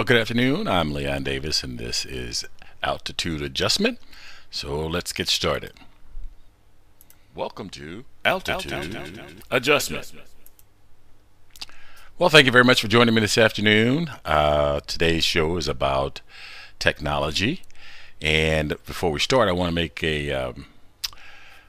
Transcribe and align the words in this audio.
Well, 0.00 0.06
good 0.06 0.16
afternoon. 0.16 0.66
I'm 0.66 0.94
Leon 0.94 1.24
Davis, 1.24 1.62
and 1.62 1.78
this 1.78 2.06
is 2.06 2.46
Altitude 2.82 3.42
Adjustment. 3.42 3.98
So 4.50 4.86
let's 4.86 5.12
get 5.12 5.28
started. 5.28 5.74
Welcome 7.34 7.68
to 7.68 8.06
Altitude, 8.24 8.72
Altitude. 8.72 9.42
Adjustment. 9.50 10.14
Well, 12.18 12.30
thank 12.30 12.46
you 12.46 12.50
very 12.50 12.64
much 12.64 12.80
for 12.80 12.88
joining 12.88 13.14
me 13.14 13.20
this 13.20 13.36
afternoon. 13.36 14.10
Uh, 14.24 14.80
today's 14.86 15.22
show 15.22 15.58
is 15.58 15.68
about 15.68 16.22
technology. 16.78 17.60
And 18.22 18.70
before 18.86 19.10
we 19.10 19.20
start, 19.20 19.50
I 19.50 19.52
want 19.52 19.68
to 19.68 19.74
make 19.74 20.02
a 20.02 20.32
um, 20.32 20.64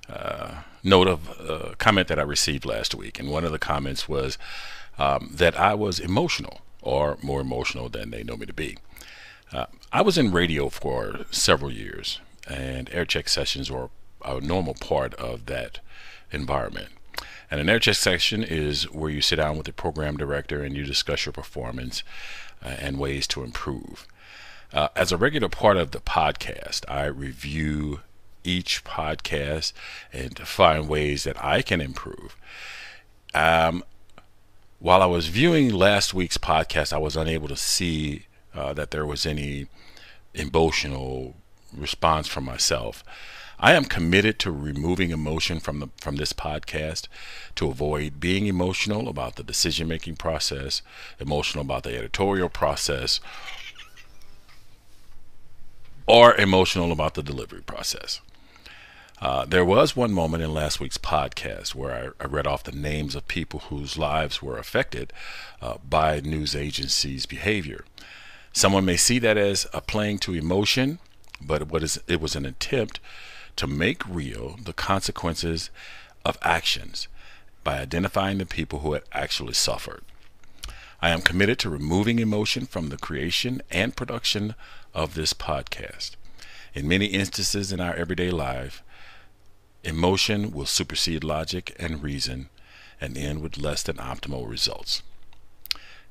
uh, 0.08 0.62
note 0.86 1.10
of 1.10 1.38
a 1.38 1.76
comment 1.76 2.08
that 2.08 2.18
I 2.18 2.24
received 2.24 2.64
last 2.64 2.96
week. 2.96 3.20
And 3.20 3.30
one 3.30 3.44
of 3.44 3.52
the 3.52 3.60
comments 3.60 4.08
was 4.08 4.38
um, 4.98 5.32
that 5.34 5.60
I 5.60 5.74
was 5.74 6.00
emotional 6.00 6.62
or 6.82 7.18
more 7.22 7.42
emotional 7.42 7.90
than 7.90 8.12
they 8.12 8.24
know 8.24 8.38
me 8.38 8.46
to 8.46 8.54
be. 8.54 8.78
Uh, 9.52 9.66
I 9.92 10.02
was 10.02 10.18
in 10.18 10.32
radio 10.32 10.70
for 10.70 11.26
several 11.32 11.72
years, 11.72 12.20
and 12.48 12.90
air 12.92 13.06
check 13.06 13.28
sessions 13.28 13.70
were 13.70 13.90
a 14.24 14.40
normal 14.40 14.76
part 14.76 15.14
of 15.16 15.46
that 15.48 15.80
environment. 16.32 16.90
And 17.50 17.60
an 17.60 17.70
air 17.70 17.80
check 17.80 17.96
session 17.96 18.44
is 18.44 18.84
where 18.92 19.10
you 19.10 19.22
sit 19.22 19.36
down 19.36 19.58
with 19.58 19.66
the 19.66 19.74
program 19.74 20.16
director 20.16 20.64
and 20.64 20.76
you 20.76 20.86
discuss 20.86 21.26
your 21.26 21.34
performance 21.34 22.04
uh, 22.64 22.70
and 22.70 22.98
ways 22.98 23.28
to 23.28 23.44
improve. 23.44 24.08
Uh, 24.74 24.88
as 24.96 25.12
a 25.12 25.18
regular 25.18 25.50
part 25.50 25.76
of 25.76 25.92
the 25.92 26.00
podcast, 26.00 26.90
I 26.90 27.06
review 27.06 28.00
each 28.46 28.84
podcast 28.86 29.74
and 30.14 30.36
to 30.38 30.46
find 30.46 30.88
ways 30.88 31.26
that 31.26 31.44
I 31.44 31.62
can 31.62 31.82
improve. 31.82 32.38
Um, 33.34 33.84
while 34.82 35.04
I 35.04 35.06
was 35.06 35.28
viewing 35.28 35.72
last 35.72 36.12
week's 36.12 36.40
podcast, 36.40 36.92
I 36.92 36.98
was 36.98 37.16
unable 37.16 37.48
to 37.48 37.56
see 37.56 38.26
uh, 38.52 38.74
that 38.74 38.90
there 38.90 39.06
was 39.06 39.28
any 39.28 39.68
emotional 40.34 41.36
response 41.72 42.28
from 42.28 42.46
myself. 42.46 43.04
I 43.60 43.74
am 43.74 43.86
committed 43.86 44.40
to 44.40 44.52
removing 44.52 45.12
emotion 45.12 45.60
from 45.60 45.82
the 45.82 45.90
from 45.98 46.16
this 46.16 46.34
podcast 46.34 47.08
to 47.56 47.70
avoid 47.70 48.20
being 48.20 48.48
emotional 48.48 49.08
about 49.08 49.36
the 49.36 49.44
decision 49.44 49.88
making 49.88 50.16
process, 50.16 50.82
emotional 51.20 51.62
about 51.62 51.84
the 51.84 51.96
editorial 51.96 52.50
process, 52.50 53.20
or 56.08 56.36
emotional 56.38 56.92
about 56.92 57.14
the 57.14 57.22
delivery 57.22 57.62
process. 57.62 58.20
Uh, 59.22 59.46
there 59.46 59.64
was 59.64 59.96
one 59.96 60.12
moment 60.12 60.42
in 60.42 60.52
last 60.52 60.80
week's 60.80 60.98
podcast 60.98 61.76
where 61.76 62.14
I, 62.20 62.24
I, 62.24 62.28
read 62.28 62.48
off 62.48 62.64
the 62.64 62.72
names 62.72 63.14
of 63.14 63.28
people 63.28 63.60
whose 63.60 63.96
lives 63.96 64.42
were 64.42 64.58
affected 64.58 65.14
uh, 65.62 65.78
by 65.88 66.20
news 66.22 66.56
agencies' 66.56 67.28
behavior. 67.28 67.86
Someone 68.52 68.84
may 68.84 68.98
see 68.98 69.20
that 69.20 69.38
as 69.38 69.68
a 69.74 69.80
playing 69.80 70.18
to 70.20 70.34
emotion, 70.34 70.98
but 71.40 71.68
what 71.70 71.84
is, 71.84 72.02
it 72.08 72.20
was 72.20 72.36
an 72.36 72.48
attempt 72.48 73.00
to 73.58 73.68
make 73.68 74.08
real 74.08 74.58
the 74.64 74.74
consequences 74.74 75.70
of 76.26 76.40
actions 76.42 77.08
by 77.64 77.78
identifying 77.78 78.40
the 78.40 78.46
people 78.48 78.80
who 78.80 78.94
had 78.94 79.04
actually 79.14 79.54
suffered. 79.54 80.02
I 81.00 81.12
am 81.12 81.22
committed 81.22 81.60
to 81.60 81.70
removing 81.70 82.18
emotion 82.18 82.66
from 82.66 82.90
the 82.90 82.98
creation 82.98 83.62
and 83.70 83.96
production 83.96 84.56
of 84.96 85.14
this 85.14 85.34
podcast. 85.34 86.16
In 86.74 86.88
many 86.88 87.06
instances 87.06 87.72
in 87.72 87.80
our 87.80 87.94
everyday 87.94 88.32
life, 88.32 88.82
Emotion 89.84 90.52
will 90.52 90.68
supersede 90.68 91.24
logic 91.24 91.76
and 91.80 92.04
reason 92.04 92.50
and 93.00 93.18
end 93.18 93.42
with 93.42 93.58
less 93.58 93.82
than 93.82 93.98
optimal 93.98 94.48
results. 94.48 95.02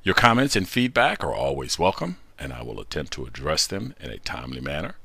Your 0.03 0.15
comments 0.15 0.55
and 0.55 0.67
feedback 0.67 1.23
are 1.23 1.33
always 1.33 1.79
welcome, 1.79 2.17
and 2.37 2.51
I 2.51 2.63
will 2.63 2.81
attempt 2.81 3.13
to 3.13 3.25
address 3.25 3.67
them 3.67 3.95
in 3.99 4.09
a 4.09 4.17
timely 4.17 4.59
manner. 4.59 4.95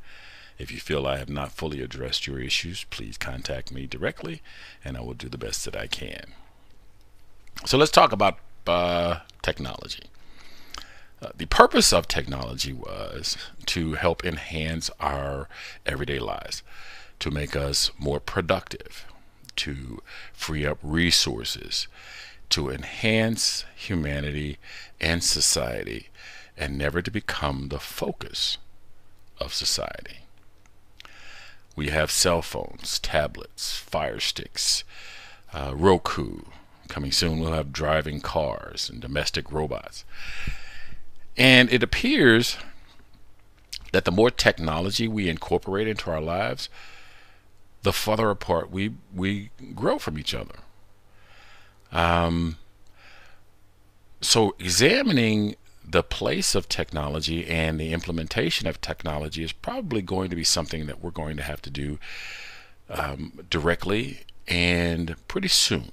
If 0.58 0.72
you 0.72 0.80
feel 0.80 1.06
I 1.06 1.18
have 1.18 1.28
not 1.28 1.52
fully 1.52 1.80
addressed 1.80 2.26
your 2.26 2.40
issues, 2.40 2.84
please 2.84 3.16
contact 3.16 3.70
me 3.70 3.86
directly, 3.86 4.42
and 4.84 4.96
I 4.96 5.00
will 5.02 5.14
do 5.14 5.28
the 5.28 5.38
best 5.38 5.64
that 5.66 5.76
I 5.76 5.86
can. 5.86 6.32
So 7.66 7.78
let's 7.78 7.92
talk 7.92 8.10
about 8.10 8.38
uh, 8.66 9.20
technology. 9.42 10.04
Uh, 11.22 11.28
the 11.36 11.46
purpose 11.46 11.92
of 11.92 12.08
technology 12.08 12.72
was 12.72 13.36
to 13.66 13.94
help 13.94 14.24
enhance 14.24 14.90
our 14.98 15.48
everyday 15.86 16.18
lives 16.18 16.62
to 17.20 17.30
make 17.30 17.56
us 17.56 17.90
more 17.98 18.20
productive, 18.20 19.06
to 19.56 20.02
free 20.32 20.66
up 20.66 20.78
resources, 20.82 21.88
to 22.50 22.70
enhance 22.70 23.64
humanity 23.74 24.58
and 25.00 25.22
society, 25.22 26.08
and 26.56 26.78
never 26.78 27.02
to 27.02 27.10
become 27.10 27.68
the 27.68 27.80
focus 27.80 28.58
of 29.38 29.52
society. 29.52 30.20
We 31.74 31.88
have 31.88 32.10
cell 32.10 32.40
phones, 32.40 32.98
tablets, 32.98 33.76
fire 33.76 34.20
sticks, 34.20 34.84
uh, 35.52 35.72
Roku. 35.74 36.40
Coming 36.88 37.12
soon, 37.12 37.40
we'll 37.40 37.52
have 37.52 37.72
driving 37.72 38.20
cars 38.20 38.88
and 38.88 39.00
domestic 39.00 39.52
robots. 39.52 40.04
And 41.36 41.70
it 41.70 41.82
appears 41.82 42.56
that 43.92 44.04
the 44.04 44.12
more 44.12 44.30
technology 44.30 45.06
we 45.06 45.28
incorporate 45.28 45.88
into 45.88 46.10
our 46.10 46.20
lives, 46.20 46.68
the 47.86 47.92
farther 47.92 48.30
apart 48.30 48.68
we 48.68 48.90
we 49.14 49.50
grow 49.76 49.96
from 49.96 50.18
each 50.18 50.34
other. 50.34 50.56
Um, 51.92 52.56
so 54.20 54.56
examining 54.58 55.54
the 55.88 56.02
place 56.02 56.56
of 56.56 56.68
technology 56.68 57.46
and 57.46 57.78
the 57.78 57.92
implementation 57.92 58.66
of 58.66 58.80
technology 58.80 59.44
is 59.44 59.52
probably 59.52 60.02
going 60.02 60.30
to 60.30 60.34
be 60.34 60.42
something 60.42 60.86
that 60.86 61.00
we're 61.00 61.12
going 61.12 61.36
to 61.36 61.44
have 61.44 61.62
to 61.62 61.70
do 61.70 62.00
um, 62.90 63.38
directly 63.48 64.22
and 64.48 65.14
pretty 65.28 65.46
soon. 65.46 65.92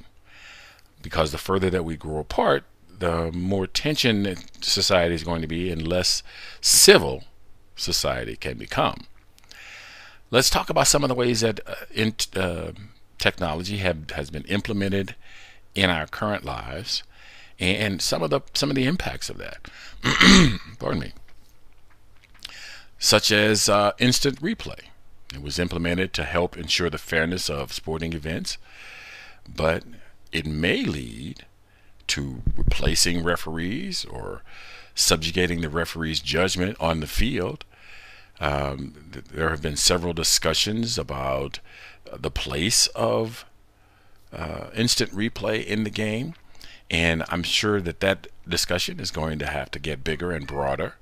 Because 1.04 1.32
the 1.32 1.38
further 1.38 1.70
that 1.70 1.86
we 1.86 1.96
grow 1.96 2.18
apart, 2.18 2.64
the 2.90 3.32
more 3.32 3.68
tension 3.68 4.36
society 4.62 5.14
is 5.14 5.24
going 5.24 5.44
to 5.44 5.48
be 5.48 5.70
and 5.70 5.88
less 5.88 6.24
civil 6.60 7.26
society 7.76 8.36
can 8.36 8.58
become. 8.58 9.06
Let's 10.34 10.50
talk 10.50 10.72
about 10.72 10.88
some 10.88 11.04
of 11.04 11.10
the 11.10 11.14
ways 11.14 11.42
that 11.42 11.60
uh, 11.68 11.76
in, 11.94 12.16
uh, 12.36 12.72
technology 13.20 13.78
have, 13.78 14.10
has 14.10 14.32
been 14.32 14.46
implemented 14.46 15.14
in 15.76 15.92
our 15.92 16.08
current 16.08 16.44
lives 16.44 17.04
and 17.60 18.02
some 18.02 18.24
of 18.24 18.32
the 18.32 18.42
some 18.56 18.72
of 18.72 18.76
the 18.76 18.88
impacts 18.88 19.30
of 19.30 19.38
that. 19.38 19.68
Pardon 20.80 21.02
me. 21.02 21.12
Such 22.98 23.32
as 23.32 23.70
uh, 23.70 23.92
instant 24.00 24.42
replay. 24.42 24.80
It 25.36 25.44
was 25.44 25.60
implemented 25.60 26.14
to 26.14 26.24
help 26.24 26.58
ensure 26.58 26.90
the 26.90 26.98
fairness 26.98 27.48
of 27.48 27.72
sporting 27.72 28.14
events, 28.14 28.58
but 29.48 29.84
it 30.32 30.48
may 30.48 30.84
lead 30.84 31.46
to 32.08 32.42
replacing 32.58 33.24
referees 33.24 34.04
or 34.04 34.42
subjugating 34.96 35.62
the 35.62 35.70
referee's 35.70 36.22
judgment 36.22 36.76
on 36.80 37.02
the 37.02 37.08
field 37.08 37.66
um, 38.44 38.94
th- 39.14 39.26
there 39.26 39.50
have 39.50 39.62
been 39.62 39.78
several 39.78 40.12
discussions 40.12 40.98
about 40.98 41.60
the 42.14 42.30
place 42.30 42.88
of 42.88 43.46
uh, 44.34 44.68
instant 44.76 45.12
replay 45.12 45.66
in 45.66 45.86
the 45.86 45.90
game, 45.90 46.34
and 46.92 47.24
I'm 47.30 47.44
sure 47.44 47.80
that 47.80 48.02
that 48.02 48.28
discussion 48.48 49.00
is 49.00 49.12
going 49.12 49.40
to 49.40 49.48
have 49.48 49.72
to 49.72 49.80
get 49.80 50.04
bigger 50.04 50.34
and 50.34 50.46
broader. 50.46 50.96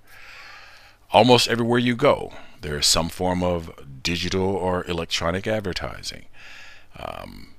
Almost 1.12 1.48
everywhere 1.48 1.80
you 1.80 1.96
go, 1.96 2.32
there 2.62 2.78
is 2.78 2.86
some 2.86 3.10
form 3.10 3.42
of 3.42 3.72
digital 4.04 4.46
or 4.46 4.86
electronic 4.86 5.48
advertising. 5.48 6.26
Um, 6.96 7.56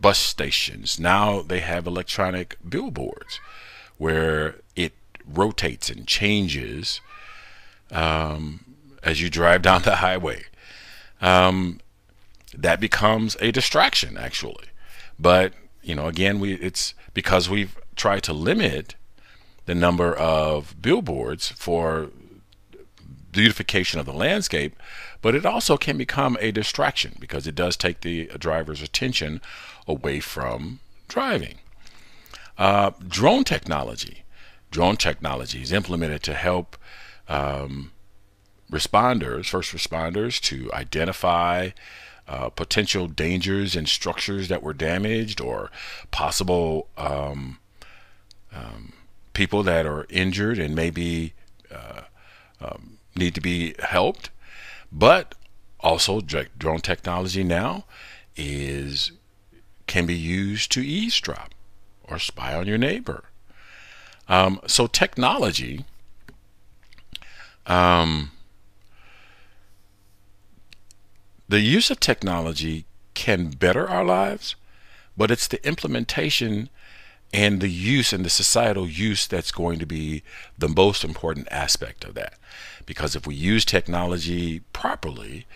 bus 0.00 0.18
stations 0.18 0.98
now 0.98 1.42
they 1.42 1.60
have 1.60 1.86
electronic 1.86 2.56
billboards 2.66 3.38
where 3.98 4.56
it 4.74 4.94
rotates 5.32 5.90
and 5.90 6.06
changes 6.06 7.00
um, 7.90 8.64
as 9.02 9.20
you 9.20 9.30
drive 9.30 9.62
down 9.68 9.82
the 9.82 9.96
highway. 9.96 10.44
Um, 11.20 11.80
that 12.56 12.80
becomes 12.80 13.36
a 13.40 13.52
distraction, 13.52 14.16
actually. 14.16 14.66
But 15.18 15.52
you 15.82 15.94
know, 15.94 16.06
again, 16.06 16.40
we 16.40 16.54
it's 16.54 16.94
because 17.14 17.48
we've 17.48 17.76
tried 17.96 18.22
to 18.24 18.32
limit 18.32 18.94
the 19.66 19.74
number 19.74 20.14
of 20.14 20.74
billboards 20.80 21.48
for 21.48 22.10
beautification 23.32 24.00
of 24.00 24.06
the 24.06 24.12
landscape, 24.12 24.74
but 25.22 25.34
it 25.34 25.46
also 25.46 25.76
can 25.76 25.96
become 25.96 26.36
a 26.40 26.50
distraction 26.50 27.16
because 27.20 27.46
it 27.46 27.54
does 27.54 27.76
take 27.76 28.00
the 28.00 28.26
driver's 28.38 28.82
attention 28.82 29.40
away 29.86 30.20
from 30.20 30.80
driving. 31.08 31.58
Uh, 32.58 32.90
drone 33.06 33.44
technology 33.44 34.24
drone 34.70 34.96
technology 34.96 35.62
is 35.62 35.72
implemented 35.72 36.22
to 36.22 36.34
help 36.34 36.76
um, 37.28 37.92
responders, 38.70 39.48
first 39.48 39.72
responders, 39.72 40.40
to 40.40 40.72
identify 40.72 41.70
uh, 42.28 42.48
potential 42.50 43.08
dangers 43.08 43.74
and 43.74 43.88
structures 43.88 44.48
that 44.48 44.62
were 44.62 44.72
damaged 44.72 45.40
or 45.40 45.70
possible 46.10 46.88
um, 46.96 47.58
um, 48.54 48.92
people 49.32 49.62
that 49.62 49.86
are 49.86 50.06
injured 50.08 50.58
and 50.58 50.74
maybe 50.74 51.32
uh, 51.74 52.02
um, 52.60 52.98
need 53.16 53.34
to 53.34 53.40
be 53.40 53.74
helped. 53.80 54.30
But 54.92 55.34
also, 55.80 56.20
drone 56.20 56.80
technology 56.80 57.42
now 57.42 57.84
is 58.36 59.12
can 59.86 60.06
be 60.06 60.16
used 60.16 60.70
to 60.72 60.80
eavesdrop 60.80 61.52
or 62.04 62.18
spy 62.18 62.54
on 62.54 62.66
your 62.66 62.78
neighbor. 62.78 63.24
Um, 64.30 64.60
so 64.66 64.86
technology 64.86 65.84
um, 67.66 68.32
the 71.48 71.60
use 71.60 71.90
of 71.90 72.00
technology 72.00 72.84
can 73.14 73.50
better 73.50 73.88
our 73.88 74.04
lives, 74.04 74.56
but 75.16 75.30
it's 75.30 75.46
the 75.46 75.64
implementation 75.66 76.68
and 77.32 77.60
the 77.60 77.68
use 77.68 78.12
and 78.12 78.24
the 78.24 78.30
societal 78.30 78.88
use 78.88 79.26
that's 79.28 79.52
going 79.52 79.78
to 79.78 79.86
be 79.86 80.22
the 80.58 80.68
most 80.68 81.04
important 81.04 81.46
aspect 81.50 82.04
of 82.04 82.14
that. 82.14 82.34
Because 82.86 83.14
if 83.14 83.24
we 83.24 83.36
use 83.36 83.64
technology 83.64 84.60
properly, 84.72 85.46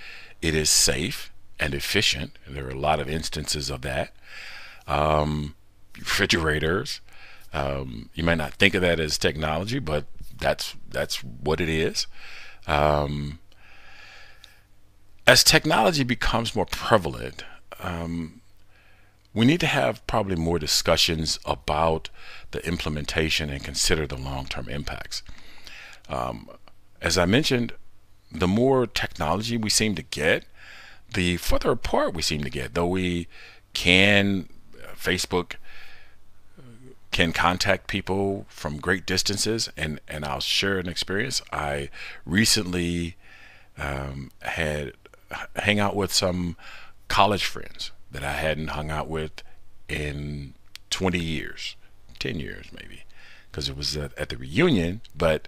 it 0.40 0.54
is 0.54 0.70
safe 0.70 1.32
and 1.58 1.74
efficient. 1.74 2.38
And 2.46 2.54
there 2.54 2.66
are 2.66 2.70
a 2.70 2.78
lot 2.78 3.00
of 3.00 3.08
instances 3.08 3.70
of 3.70 3.82
that. 3.82 4.14
Um, 4.86 5.56
refrigerators, 5.98 7.00
um, 7.54 8.10
you 8.14 8.24
might 8.24 8.38
not 8.38 8.54
think 8.54 8.74
of 8.74 8.82
that 8.82 8.98
as 8.98 9.16
technology, 9.16 9.78
but 9.78 10.04
that's 10.36 10.74
that's 10.90 11.22
what 11.22 11.60
it 11.60 11.68
is. 11.68 12.06
Um, 12.66 13.38
as 15.26 15.44
technology 15.44 16.02
becomes 16.02 16.54
more 16.54 16.66
prevalent, 16.66 17.44
um, 17.80 18.40
we 19.32 19.46
need 19.46 19.60
to 19.60 19.66
have 19.66 20.04
probably 20.08 20.36
more 20.36 20.58
discussions 20.58 21.38
about 21.44 22.10
the 22.50 22.66
implementation 22.66 23.50
and 23.50 23.62
consider 23.62 24.06
the 24.06 24.16
long-term 24.16 24.68
impacts. 24.68 25.22
Um, 26.08 26.50
as 27.00 27.16
I 27.16 27.24
mentioned, 27.24 27.72
the 28.32 28.48
more 28.48 28.86
technology 28.86 29.56
we 29.56 29.70
seem 29.70 29.94
to 29.94 30.02
get, 30.02 30.44
the 31.12 31.36
further 31.36 31.70
apart 31.70 32.14
we 32.14 32.22
seem 32.22 32.42
to 32.42 32.50
get. 32.50 32.74
Though 32.74 32.88
we 32.88 33.28
can, 33.74 34.48
uh, 34.82 34.94
Facebook 34.96 35.54
can 37.14 37.32
contact 37.32 37.86
people 37.86 38.44
from 38.48 38.78
great 38.78 39.06
distances, 39.06 39.70
and 39.76 40.00
and 40.08 40.24
I'll 40.24 40.40
share 40.40 40.80
an 40.80 40.88
experience. 40.88 41.40
I 41.52 41.88
recently 42.26 43.14
um, 43.78 44.32
had 44.42 44.94
hang 45.54 45.78
out 45.78 45.94
with 45.94 46.12
some 46.12 46.56
college 47.06 47.44
friends 47.44 47.92
that 48.10 48.24
I 48.24 48.32
hadn't 48.32 48.68
hung 48.68 48.90
out 48.90 49.08
with 49.08 49.44
in 49.88 50.54
20 50.90 51.20
years, 51.20 51.76
10 52.18 52.40
years 52.40 52.66
maybe, 52.72 53.04
because 53.48 53.68
it 53.68 53.76
was 53.76 53.96
at, 53.96 54.16
at, 54.18 54.30
the 54.30 54.36
reunion. 54.36 55.00
But 55.16 55.46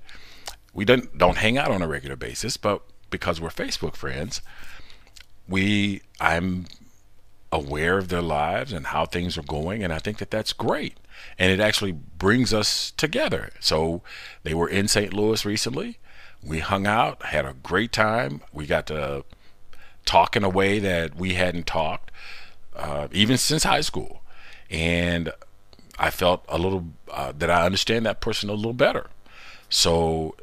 we 0.73 0.85
don't 0.85 1.19
don't 1.19 1.39
hang 1.39 1.59
out 1.59 1.73
on 1.73 1.83
a 1.83 1.89
regular 1.89 2.15
basis. 2.15 2.57
But 2.57 2.83
because 3.11 3.41
we're 3.41 3.49
Facebook 3.49 3.97
friends, 3.97 4.41
we 5.49 6.02
I'm 6.21 6.67
aware 7.50 7.99
of 7.99 8.07
their 8.07 8.23
lives 8.23 8.73
and 8.73 8.87
how 8.87 9.05
things 9.05 9.37
are 9.37 9.43
going, 9.43 9.83
and 9.83 9.93
I 9.93 9.99
think 9.99 10.19
that 10.19 10.31
that's 10.31 10.52
great. 10.52 10.97
And 11.38 11.52
it 11.52 11.61
actually 11.61 11.92
brings 11.92 12.54
us 12.54 12.92
together. 12.92 13.50
So 13.61 14.02
they 14.42 14.54
were 14.54 14.68
in 14.68 14.88
St. 14.88 15.12
Louis 15.12 15.44
recently. 15.44 15.99
We 16.42 16.61
hung 16.61 16.87
out, 16.87 17.23
had 17.26 17.44
a 17.44 17.54
great 17.54 17.92
time. 17.92 18.40
We 18.52 18.66
got 18.66 18.87
to 18.87 19.25
talk 20.04 20.37
in 20.37 20.44
a 20.44 20.49
way 20.49 20.78
that 20.78 21.16
we 21.16 21.35
hadn't 21.35 21.66
talked 21.66 22.11
uh, 22.76 23.08
even 23.12 23.37
since 23.37 23.64
high 23.64 23.80
school. 23.80 24.23
And 24.70 25.32
I 25.99 26.11
felt 26.11 26.44
a 26.49 26.58
little 26.58 26.87
uh, 27.11 27.32
that 27.38 27.50
I 27.50 27.64
understand 27.64 28.06
that 28.06 28.20
person 28.20 28.50
a 28.50 28.54
little 28.54 28.73
better. 28.73 29.08
So 29.68 30.37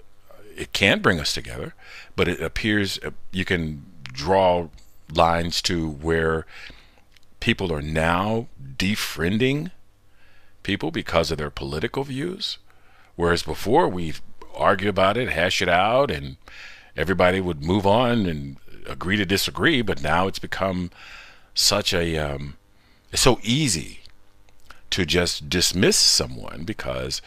it 0.56 0.74
can 0.74 1.00
bring 1.00 1.20
us 1.20 1.34
together, 1.34 1.74
but 2.16 2.28
it 2.28 2.42
appears 2.42 3.00
uh, 3.04 3.12
you 3.32 3.46
can 3.46 3.86
draw 4.04 4.70
lines 5.14 5.62
to 5.64 5.90
where 5.90 6.46
people 7.40 7.72
are 7.74 7.82
now 7.82 8.48
defriending 8.78 9.72
people 10.64 10.92
because 10.92 11.32
of 11.32 11.38
their 11.38 11.50
political 11.50 12.04
views. 12.04 12.58
Whereas 13.16 13.44
before 13.44 13.88
we 13.88 14.14
argue 14.56 14.90
about 14.90 15.18
it, 15.18 15.30
hash 15.30 15.62
it 15.62 15.70
out, 15.70 16.10
and 16.10 16.38
everybody 16.96 17.40
would 17.42 17.64
move 17.64 17.86
on 17.86 18.26
and 18.26 18.58
agree 18.88 19.18
to 19.18 19.26
disagree, 19.26 19.82
but 19.82 20.02
now 20.02 20.28
it's 20.28 20.40
become 20.40 20.92
such 21.54 21.94
a 21.94 22.18
um, 22.18 22.56
it's 23.12 23.22
so 23.22 23.40
easy 23.44 24.00
to 24.90 25.06
just 25.06 25.50
dismiss 25.50 25.98
someone 25.98 26.64
because 26.66 27.22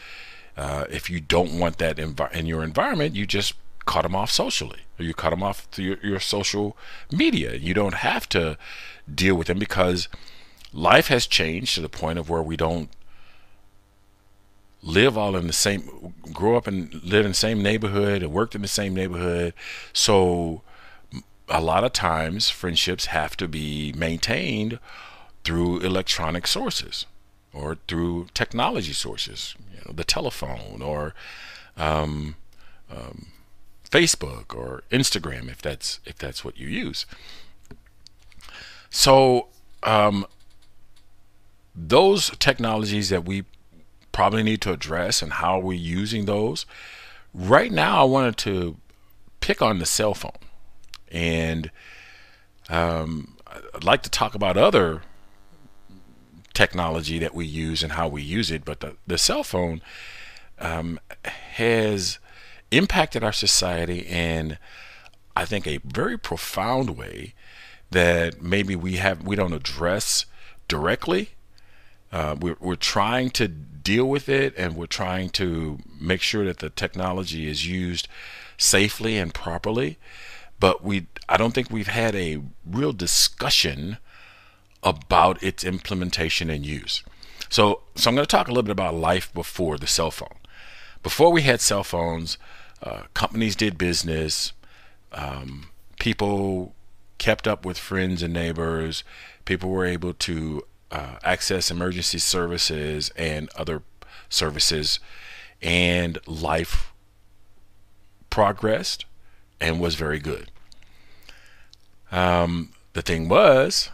uh, 0.57 0.85
if 0.90 1.11
you 1.11 1.21
don't 1.21 1.59
want 1.59 1.78
that 1.78 1.97
envi- 1.97 2.33
in 2.33 2.47
your 2.47 2.62
environment, 2.62 3.14
you 3.14 3.26
just 3.26 3.55
cut 3.87 4.02
them 4.02 4.16
off 4.16 4.31
socially 4.31 4.81
or 4.99 5.05
you 5.05 5.14
cut 5.14 5.31
them 5.31 5.43
off 5.43 5.66
through 5.71 5.85
your, 5.85 5.99
your 6.02 6.21
social 6.21 6.76
media. 7.11 7.55
You 7.55 7.75
don't 7.75 7.95
have 7.95 8.28
to 8.31 8.57
deal 9.12 9.35
with 9.35 9.47
them 9.47 9.59
because 9.59 10.09
life 10.73 11.09
has 11.09 11.26
changed 11.26 11.75
to 11.75 11.81
the 11.81 11.88
point 11.88 12.19
of 12.19 12.28
where 12.28 12.43
we 12.43 12.57
don't 12.57 12.90
live 14.87 15.19
all 15.19 15.37
in 15.37 15.47
the 15.47 15.52
same 15.52 16.14
grow 16.33 16.57
up 16.57 16.66
and 16.66 16.95
live 17.02 17.25
in 17.25 17.33
the 17.33 17.35
same 17.35 17.62
neighborhood 17.62 18.23
and 18.23 18.33
worked 18.33 18.55
in 18.55 18.62
the 18.62 18.69
same 18.69 18.95
neighborhood 18.95 19.52
so 19.93 20.62
a 21.49 21.61
lot 21.61 21.85
of 21.85 21.93
times 21.93 22.49
friendships 22.49 23.07
have 23.07 23.37
to 23.37 23.47
be 23.47 23.93
maintained 23.93 24.78
through 25.45 25.78
electronic 25.81 26.47
sources 26.47 27.07
or 27.57 27.78
through 27.88 28.26
technology 28.35 28.93
sources, 28.93 29.55
you 29.73 29.78
know, 29.87 29.93
the 29.93 30.05
telephone 30.05 30.83
or 30.83 31.14
um, 31.76 32.37
um, 32.90 33.28
Facebook 33.90 34.55
or 34.55 34.83
Instagram, 34.90 35.49
if 35.49 35.62
that's 35.62 36.00
if 36.05 36.19
that's 36.19 36.45
what 36.45 36.59
you 36.59 36.69
use. 36.69 37.07
So 38.90 39.49
um, 39.83 40.26
those 41.75 42.31
technologies 42.38 43.09
that 43.09 43.25
we 43.25 43.45
probably 44.16 44.42
need 44.42 44.62
to 44.62 44.73
address 44.73 45.20
and 45.20 45.30
how 45.30 45.58
we're 45.58 45.75
using 45.75 46.25
those. 46.25 46.64
Right 47.35 47.70
now, 47.70 48.00
I 48.00 48.04
wanted 48.04 48.38
to 48.38 48.78
pick 49.40 49.61
on 49.61 49.78
the 49.78 49.85
cell 49.85 50.14
phone 50.14 50.40
and 51.12 51.70
um, 52.70 53.37
I'd 53.75 53.85
like 53.85 54.02
to 54.04 54.11
talk 54.11 54.35
about 54.35 54.56
other 54.56 55.02
technology 56.54 57.18
that 57.18 57.35
we 57.35 57.44
use 57.44 57.82
and 57.82 57.92
how 57.92 58.08
we 58.08 58.23
use 58.23 58.50
it, 58.50 58.64
but 58.64 58.80
the, 58.80 58.96
the 59.06 59.18
cell 59.18 59.44
phone 59.44 59.82
um, 60.58 60.99
has 61.26 62.18
impacted 62.70 63.23
our 63.23 63.35
society 63.35 63.99
in, 63.99 64.56
I 65.37 65.44
think, 65.44 65.66
a 65.66 65.80
very 65.85 66.18
profound 66.18 66.96
way 66.96 67.35
that 67.90 68.40
maybe 68.40 68.75
we 68.76 68.96
have 68.96 69.26
we 69.26 69.37
don't 69.37 69.52
address 69.52 70.25
directly. 70.68 71.36
Uh, 72.16 72.35
we're, 72.40 72.56
we're 72.61 72.76
trying 72.76 73.28
to 73.28 73.46
deal 73.46 74.08
with 74.08 74.28
it 74.28 74.54
and 74.56 74.75
we're 74.75 74.87
trying 74.87 75.28
to 75.28 75.78
make 76.00 76.23
sure 76.23 76.44
that 76.44 76.58
the 76.58 76.70
technology 76.70 77.46
is 77.46 77.66
used 77.66 78.08
safely 78.56 79.18
and 79.18 79.35
properly 79.35 79.99
but 80.58 80.82
we 80.82 81.06
I 81.28 81.37
don't 81.37 81.52
think 81.52 81.70
we've 81.70 81.87
had 81.88 82.14
a 82.14 82.40
real 82.64 82.92
discussion 82.92 83.99
about 84.82 85.42
its 85.42 85.64
implementation 85.64 86.50
and 86.50 86.64
use. 86.64 87.02
So, 87.49 87.82
so 87.94 88.08
I'm 88.08 88.14
going 88.14 88.26
to 88.26 88.30
talk 88.30 88.46
a 88.46 88.50
little 88.50 88.62
bit 88.62 88.73
about 88.73 88.94
life 88.94 89.32
before 89.35 89.78
the 89.78 89.87
cell 89.87 90.11
phone. 90.11 90.38
Before 91.02 91.32
we 91.32 91.42
had 91.42 91.61
cell 91.61 91.82
phones, 91.85 92.38
uh, 92.82 93.02
companies 93.14 93.56
did 93.56 93.78
business. 93.78 94.52
Um, 95.12 95.70
people 95.99 96.75
kept 97.18 97.49
up 97.49 97.64
with 97.64 97.78
friends 97.78 98.23
and 98.23 98.32
neighbors. 98.32 99.02
People 99.44 99.70
were 99.70 99.85
able 99.85 100.12
to 100.14 100.62
uh, 100.90 101.16
access 101.23 101.71
emergency 101.71 102.19
services 102.19 103.11
and 103.16 103.49
other 103.57 103.83
services, 104.28 104.99
and 105.62 106.19
life 106.26 106.93
progressed 108.31 109.05
and 109.61 109.81
was 109.81 109.95
very 109.95 110.19
good. 110.19 110.50
Um, 112.12 112.71
the 112.93 113.02
thing 113.02 113.28
was, 113.28 113.90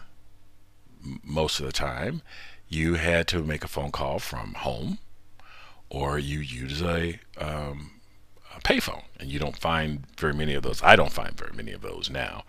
most 1.23 1.59
of 1.59 1.65
the 1.65 1.71
time, 1.71 2.21
you 2.67 2.95
had 2.95 3.27
to 3.27 3.43
make 3.43 3.63
a 3.63 3.67
phone 3.67 3.91
call 3.91 4.19
from 4.19 4.53
home, 4.55 4.99
or 5.89 6.17
you 6.17 6.39
use 6.39 6.81
a, 6.81 7.19
um, 7.37 7.91
a 8.55 8.61
payphone, 8.61 9.03
and 9.19 9.29
you 9.29 9.39
don't 9.39 9.57
find 9.57 10.05
very 10.17 10.33
many 10.33 10.53
of 10.53 10.63
those. 10.63 10.81
I 10.83 10.95
don't 10.95 11.11
find 11.11 11.37
very 11.37 11.53
many 11.53 11.71
of 11.71 11.81
those 11.81 12.09
now, 12.09 12.43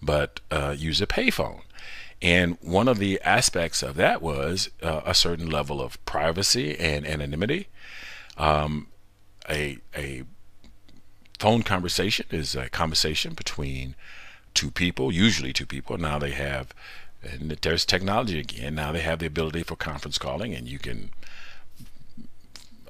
but 0.00 0.40
uh, 0.50 0.74
use 0.76 1.00
a 1.00 1.06
payphone. 1.06 1.60
And 2.20 2.58
one 2.60 2.88
of 2.88 2.98
the 2.98 3.20
aspects 3.22 3.82
of 3.82 3.94
that 3.96 4.20
was 4.20 4.70
uh, 4.82 5.02
a 5.04 5.14
certain 5.14 5.48
level 5.48 5.80
of 5.80 6.04
privacy 6.04 6.76
and 6.78 7.06
anonymity. 7.06 7.68
Um, 8.36 8.88
a 9.48 9.78
a 9.96 10.24
phone 11.38 11.62
conversation 11.62 12.26
is 12.30 12.56
a 12.56 12.68
conversation 12.68 13.34
between 13.34 13.94
two 14.54 14.70
people, 14.70 15.12
usually 15.12 15.52
two 15.52 15.66
people. 15.66 15.96
Now 15.96 16.18
they 16.18 16.32
have, 16.32 16.74
and 17.22 17.50
there's 17.62 17.84
technology 17.84 18.40
again. 18.40 18.74
Now 18.74 18.90
they 18.90 19.00
have 19.00 19.20
the 19.20 19.26
ability 19.26 19.62
for 19.62 19.76
conference 19.76 20.18
calling, 20.18 20.52
and 20.54 20.66
you 20.66 20.80
can 20.80 21.10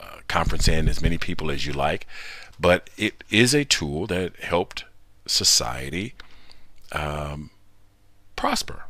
uh, 0.01 0.21
conference 0.27 0.69
in 0.69 0.89
as 0.89 1.03
many 1.03 1.19
people 1.19 1.51
as 1.51 1.67
you 1.67 1.75
like, 1.75 2.07
but 2.59 2.89
it 2.97 3.23
is 3.29 3.55
a 3.55 3.67
tool 3.67 4.07
that 4.07 4.37
helped 4.37 4.85
society 5.27 6.15
um, 6.93 7.51
prosper 8.35 8.85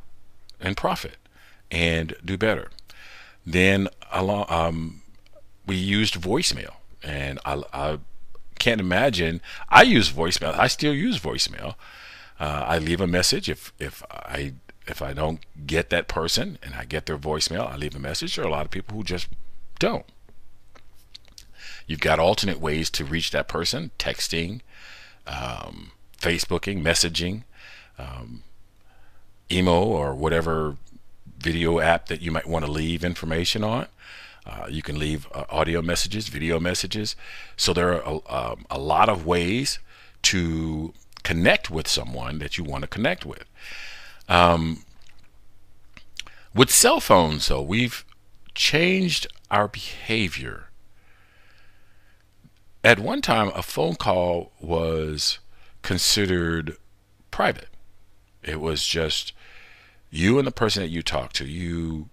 and 0.60 0.76
profit 0.76 1.16
and 1.70 2.14
do 2.24 2.36
better. 2.36 2.70
Then 3.46 3.88
along, 4.12 4.46
um, 4.48 5.02
we 5.66 5.76
used 5.76 6.14
voicemail, 6.14 6.74
and 7.02 7.38
I, 7.44 7.62
I, 7.72 7.98
can't 8.58 8.80
imagine. 8.80 9.40
I 9.68 9.82
use 9.82 10.10
voicemail. 10.10 10.58
I 10.58 10.66
still 10.66 10.92
use 10.92 11.20
voicemail. 11.20 11.76
Uh, 12.40 12.64
I 12.66 12.78
leave 12.78 13.00
a 13.00 13.06
message 13.06 13.48
if 13.48 13.72
if 13.78 14.02
I 14.10 14.54
if 14.86 15.00
I 15.00 15.12
don't 15.12 15.40
get 15.66 15.90
that 15.90 16.08
person 16.08 16.58
and 16.62 16.74
I 16.74 16.84
get 16.84 17.06
their 17.06 17.18
voicemail, 17.18 17.70
I 17.70 17.76
leave 17.76 17.94
a 17.94 18.00
message. 18.00 18.34
There 18.34 18.44
are 18.44 18.48
a 18.48 18.50
lot 18.50 18.64
of 18.64 18.70
people 18.70 18.96
who 18.96 19.04
just 19.04 19.28
don't. 19.78 20.06
You've 21.86 22.00
got 22.00 22.18
alternate 22.18 22.60
ways 22.60 22.90
to 22.90 23.04
reach 23.04 23.30
that 23.30 23.48
person: 23.48 23.92
texting, 23.98 24.60
um, 25.26 25.92
Facebooking, 26.20 26.82
messaging, 26.82 27.44
um, 27.98 28.42
emo, 29.50 29.82
or 29.82 30.14
whatever 30.14 30.76
video 31.38 31.80
app 31.80 32.06
that 32.06 32.20
you 32.20 32.30
might 32.30 32.46
want 32.46 32.64
to 32.64 32.70
leave 32.70 33.04
information 33.04 33.64
on. 33.64 33.86
Uh, 34.46 34.66
you 34.68 34.82
can 34.82 34.98
leave 34.98 35.28
uh, 35.32 35.44
audio 35.50 35.82
messages, 35.82 36.28
video 36.28 36.58
messages. 36.58 37.16
So 37.56 37.72
there 37.72 37.92
are 37.92 38.20
a, 38.28 38.34
um, 38.34 38.66
a 38.70 38.78
lot 38.78 39.08
of 39.08 39.26
ways 39.26 39.78
to 40.22 40.92
connect 41.22 41.70
with 41.70 41.86
someone 41.86 42.38
that 42.38 42.56
you 42.56 42.64
want 42.64 42.82
to 42.82 42.88
connect 42.88 43.26
with. 43.26 43.44
Um, 44.28 44.84
with 46.54 46.70
cell 46.70 47.00
phones, 47.00 47.48
though, 47.48 47.62
we've 47.62 48.04
changed 48.54 49.26
our 49.50 49.68
behavior. 49.68 50.68
At 52.82 52.98
one 52.98 53.20
time, 53.20 53.52
a 53.54 53.62
phone 53.62 53.96
call 53.96 54.52
was 54.60 55.38
considered 55.82 56.76
private. 57.30 57.68
It 58.42 58.60
was 58.60 58.86
just 58.86 59.32
you 60.10 60.38
and 60.38 60.46
the 60.46 60.52
person 60.52 60.82
that 60.82 60.88
you 60.88 61.02
talked 61.02 61.36
to. 61.36 61.46
You 61.46 62.08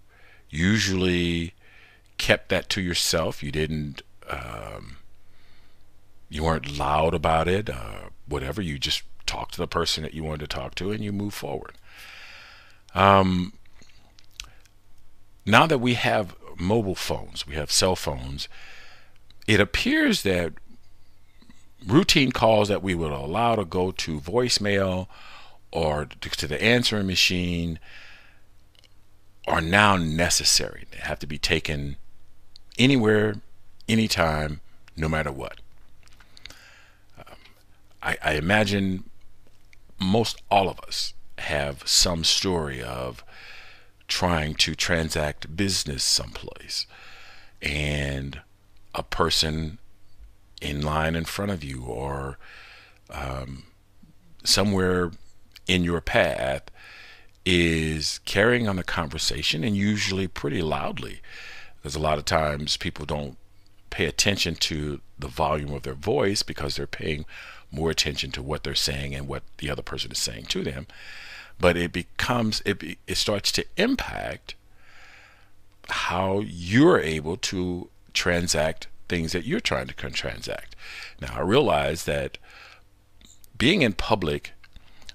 usually 0.50 1.54
kept 2.18 2.48
that 2.50 2.68
to 2.70 2.80
yourself. 2.80 3.42
You 3.42 3.50
didn't, 3.50 4.02
um, 4.28 4.96
you 6.28 6.44
weren't 6.44 6.78
loud 6.78 7.14
about 7.14 7.48
it, 7.48 7.70
uh, 7.70 8.10
whatever. 8.26 8.60
You 8.60 8.78
just 8.78 9.02
talked 9.26 9.54
to 9.54 9.58
the 9.58 9.66
person 9.66 10.02
that 10.02 10.14
you 10.14 10.24
wanted 10.24 10.40
to 10.40 10.46
talk 10.46 10.74
to 10.76 10.90
and 10.90 11.02
you 11.02 11.12
move 11.12 11.34
forward. 11.34 11.72
Um, 12.94 13.52
now 15.44 15.66
that 15.66 15.78
we 15.78 15.94
have 15.94 16.34
mobile 16.58 16.94
phones, 16.94 17.46
we 17.46 17.54
have 17.54 17.70
cell 17.70 17.96
phones, 17.96 18.48
it 19.46 19.60
appears 19.60 20.22
that 20.22 20.54
routine 21.86 22.32
calls 22.32 22.68
that 22.68 22.82
we 22.82 22.94
would 22.94 23.12
allow 23.12 23.54
to 23.54 23.64
go 23.64 23.92
to 23.92 24.20
voicemail 24.20 25.06
or 25.72 26.06
to 26.06 26.46
the 26.46 26.62
answering 26.62 27.06
machine 27.06 27.78
are 29.46 29.60
now 29.60 29.96
necessary. 29.96 30.84
They 30.90 30.98
have 30.98 31.18
to 31.20 31.26
be 31.26 31.38
taken 31.38 31.96
anywhere, 32.78 33.36
anytime, 33.88 34.60
no 34.96 35.08
matter 35.08 35.30
what. 35.30 35.60
Um, 37.18 37.36
I, 38.02 38.18
I 38.22 38.32
imagine 38.32 39.04
most 40.00 40.42
all 40.50 40.68
of 40.68 40.80
us 40.80 41.14
have 41.38 41.86
some 41.86 42.24
story 42.24 42.82
of 42.82 43.24
trying 44.08 44.54
to 44.54 44.74
transact 44.74 45.56
business 45.56 46.04
someplace 46.04 46.86
and 47.60 48.40
a 48.94 49.02
person 49.02 49.78
in 50.62 50.80
line 50.82 51.14
in 51.14 51.24
front 51.24 51.50
of 51.50 51.62
you 51.62 51.84
or 51.84 52.38
um, 53.10 53.64
somewhere 54.44 55.10
in 55.66 55.84
your 55.84 56.00
path 56.00 56.62
is 57.44 58.18
carrying 58.24 58.68
on 58.68 58.76
the 58.76 58.82
conversation 58.82 59.62
and 59.62 59.76
usually 59.76 60.26
pretty 60.26 60.62
loudly. 60.62 61.20
Because 61.76 61.94
a 61.94 62.00
lot 62.00 62.18
of 62.18 62.24
times 62.24 62.76
people 62.76 63.06
don't 63.06 63.36
pay 63.90 64.06
attention 64.06 64.56
to 64.56 65.00
the 65.18 65.28
volume 65.28 65.72
of 65.72 65.82
their 65.82 65.94
voice 65.94 66.42
because 66.42 66.76
they're 66.76 66.86
paying 66.86 67.24
more 67.70 67.90
attention 67.90 68.30
to 68.32 68.42
what 68.42 68.64
they're 68.64 68.74
saying 68.74 69.14
and 69.14 69.28
what 69.28 69.42
the 69.58 69.70
other 69.70 69.82
person 69.82 70.10
is 70.10 70.18
saying 70.18 70.46
to 70.46 70.62
them. 70.62 70.86
But 71.58 71.76
it 71.76 71.92
becomes 71.92 72.62
it, 72.64 72.82
it 73.06 73.16
starts 73.16 73.50
to 73.52 73.64
impact 73.76 74.54
how 75.88 76.40
you're 76.40 77.00
able 77.00 77.36
to 77.36 77.88
transact 78.12 78.88
things 79.08 79.32
that 79.32 79.44
you're 79.44 79.60
trying 79.60 79.86
to 79.86 79.94
transact. 79.94 80.74
Now 81.20 81.34
i 81.36 81.40
realize 81.40 82.04
that 82.04 82.38
being 83.56 83.82
in 83.82 83.92
public 83.92 84.52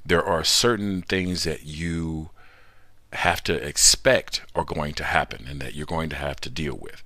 there 0.06 0.24
are 0.24 0.44
certain 0.44 1.02
things 1.02 1.44
that 1.44 1.64
you 1.66 2.30
have 3.14 3.44
to 3.44 3.54
expect 3.54 4.42
are 4.56 4.64
going 4.64 4.94
to 4.94 5.04
happen 5.04 5.46
and 5.50 5.62
that 5.62 5.76
you're 5.76 5.86
going 5.86 6.10
to 6.10 6.16
have 6.16 6.40
to 6.42 6.50
deal 6.50 6.76
with. 6.76 7.04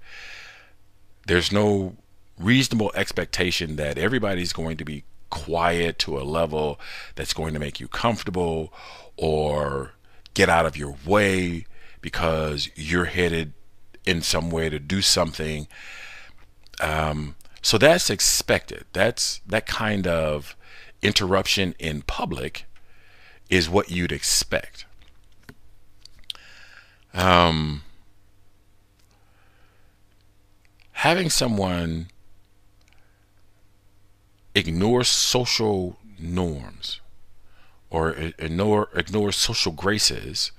There's 1.28 1.52
no 1.52 1.96
reasonable 2.38 2.92
expectation 2.96 3.76
that 3.78 3.98
everybody's 3.98 4.54
going 4.54 4.78
to 4.78 4.86
be 4.86 5.04
quiet 5.30 5.98
to 6.00 6.18
a 6.18 6.24
level 6.24 6.80
that's 7.16 7.34
going 7.34 7.54
to 7.54 7.60
make 7.60 7.80
you 7.80 7.88
comfortable 7.88 8.72
or 9.18 9.94
get 10.34 10.50
out 10.50 10.66
of 10.66 10.78
your 10.78 10.96
way 11.06 11.66
because 12.02 12.70
you're 12.76 13.06
headed 13.06 13.54
in 14.06 14.22
some 14.22 14.52
way 14.52 14.70
to 14.70 14.78
do 14.78 15.02
something. 15.02 15.68
Um, 16.80 17.36
so 17.62 17.78
that's 17.78 18.10
expected. 18.10 18.86
That's 18.94 19.42
that 19.48 19.66
kind 19.66 20.06
of 20.06 20.56
interruption 21.02 21.74
in 21.80 22.04
public 22.04 22.66
is 23.50 23.70
what 23.70 23.90
you'd 23.90 24.12
expect. 24.12 24.86
Um, 27.14 27.84
having 30.94 31.30
someone 31.30 32.08
ignore 34.54 35.04
social 35.04 35.98
norms 36.18 37.02
or 37.90 38.12
ignore 38.40 38.90
ignore 38.96 39.32
social 39.32 39.72
graces 39.72 40.52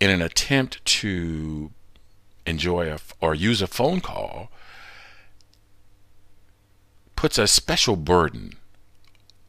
in 0.00 0.10
an 0.10 0.22
attempt 0.22 0.84
to 0.84 1.70
enjoy 2.46 2.90
a, 2.90 2.98
or 3.20 3.34
use 3.34 3.62
a 3.62 3.66
phone 3.66 4.00
call 4.00 4.50
puts 7.16 7.38
a 7.38 7.46
special 7.46 7.96
burden 7.96 8.54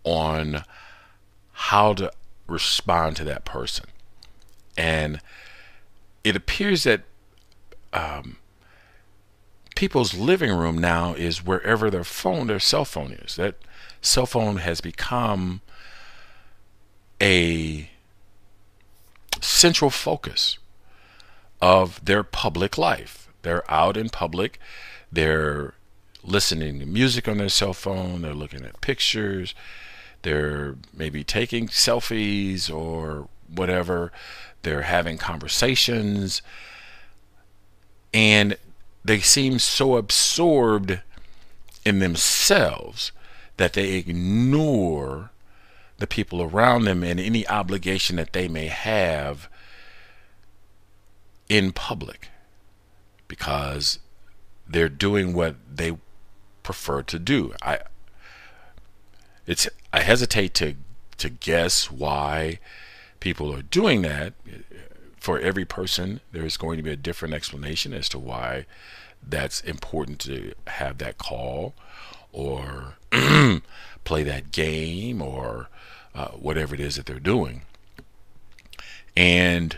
on 0.04 0.64
how 1.54 1.94
to 1.94 2.12
respond 2.48 3.16
to 3.18 3.24
that 3.24 3.46
person. 3.46 3.86
And 4.78 5.22
it 6.24 6.36
appears 6.36 6.84
that 6.84 7.04
um, 7.92 8.38
people's 9.76 10.14
living 10.14 10.52
room 10.52 10.78
now 10.78 11.14
is 11.14 11.46
wherever 11.46 11.90
their 11.90 12.04
phone, 12.04 12.48
their 12.48 12.60
cell 12.60 12.86
phone 12.86 13.12
is. 13.12 13.36
That 13.36 13.56
cell 14.02 14.26
phone 14.26 14.58
has 14.58 14.82
become 14.82 15.62
a 17.22 17.90
central 19.42 19.90
focus 19.90 20.58
of 21.62 22.04
their 22.04 22.24
public 22.24 22.78
life. 22.78 23.30
They're 23.42 23.70
out 23.72 23.98
in 23.98 24.10
public, 24.10 24.60
they're 25.12 25.74
listening 26.24 26.80
to 26.80 26.86
music 26.86 27.28
on 27.28 27.38
their 27.38 27.50
cell 27.50 27.74
phone, 27.74 28.22
they're 28.22 28.34
looking 28.34 28.64
at 28.64 28.82
pictures, 28.82 29.54
they're 30.24 30.76
maybe 30.94 31.24
taking 31.24 31.68
selfies 31.68 32.74
or 32.74 33.28
whatever. 33.48 34.12
They're 34.64 34.84
having 34.84 35.18
conversations. 35.18 36.42
And 38.14 38.58
they 39.04 39.20
seem 39.20 39.60
so 39.60 39.98
absorbed 39.98 41.02
in 41.86 42.00
themselves 42.00 43.12
that 43.58 43.74
they 43.74 43.94
ignore 43.94 45.32
the 45.98 46.08
people 46.08 46.42
around 46.42 46.86
them 46.86 47.04
and 47.04 47.20
any 47.20 47.48
obligation 47.48 48.16
that 48.16 48.34
they 48.34 48.48
may 48.48 48.68
have 48.68 49.50
in 51.50 51.72
public 51.72 52.30
because 53.28 54.00
they're 54.68 54.90
doing 54.90 55.34
what 55.34 55.56
they 55.72 55.98
prefer 56.64 57.02
to 57.04 57.20
do. 57.20 57.54
I 57.62 57.80
it's 59.46 59.68
I 59.92 60.02
hesitate 60.02 60.54
to 60.56 60.76
to 61.18 61.30
guess 61.30 61.92
why 61.92 62.60
people 63.20 63.54
are 63.54 63.62
doing 63.62 64.02
that. 64.04 64.34
For 65.18 65.40
every 65.40 65.64
person, 65.64 66.20
there's 66.34 66.58
going 66.58 66.76
to 66.76 66.84
be 66.84 66.92
a 66.92 66.98
different 66.98 67.34
explanation 67.34 67.94
as 67.94 68.10
to 68.10 68.20
why 68.20 68.66
that's 69.26 69.62
important 69.62 70.20
to 70.20 70.54
have 70.68 70.98
that 70.98 71.18
call 71.18 71.74
or 72.34 72.96
play 74.04 74.24
that 74.24 74.52
game 74.52 75.22
or 75.22 75.70
uh, 76.14 76.30
whatever 76.30 76.76
it 76.76 76.82
is 76.82 76.98
that 76.98 77.06
they're 77.06 77.20
doing. 77.20 77.62
And 79.16 79.78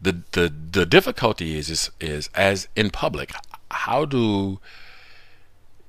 the 0.00 0.22
the 0.32 0.52
the 0.72 0.86
difficulty 0.86 1.56
is 1.56 1.70
is 1.70 1.90
is 2.00 2.28
as 2.34 2.68
in 2.74 2.90
public, 2.90 3.32
how 3.70 4.04
do 4.04 4.58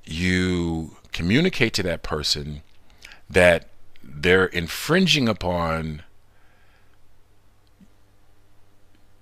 you 0.04 0.96
communicate 1.12 1.72
to 1.74 1.82
that 1.82 2.02
person 2.02 2.62
that 3.28 3.68
they're 4.02 4.46
infringing 4.46 5.28
upon 5.28 6.02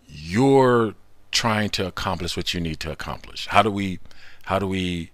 your 0.06 0.94
trying 1.30 1.70
to 1.70 1.86
accomplish 1.86 2.36
what 2.36 2.54
you 2.54 2.60
need 2.60 2.80
to 2.80 2.90
accomplish. 2.90 3.46
How 3.48 3.62
do 3.62 3.70
we 3.70 4.00
how 4.44 4.58
do 4.58 4.66
we 4.66 5.10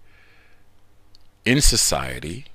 in 1.45 1.61
society 1.61 2.47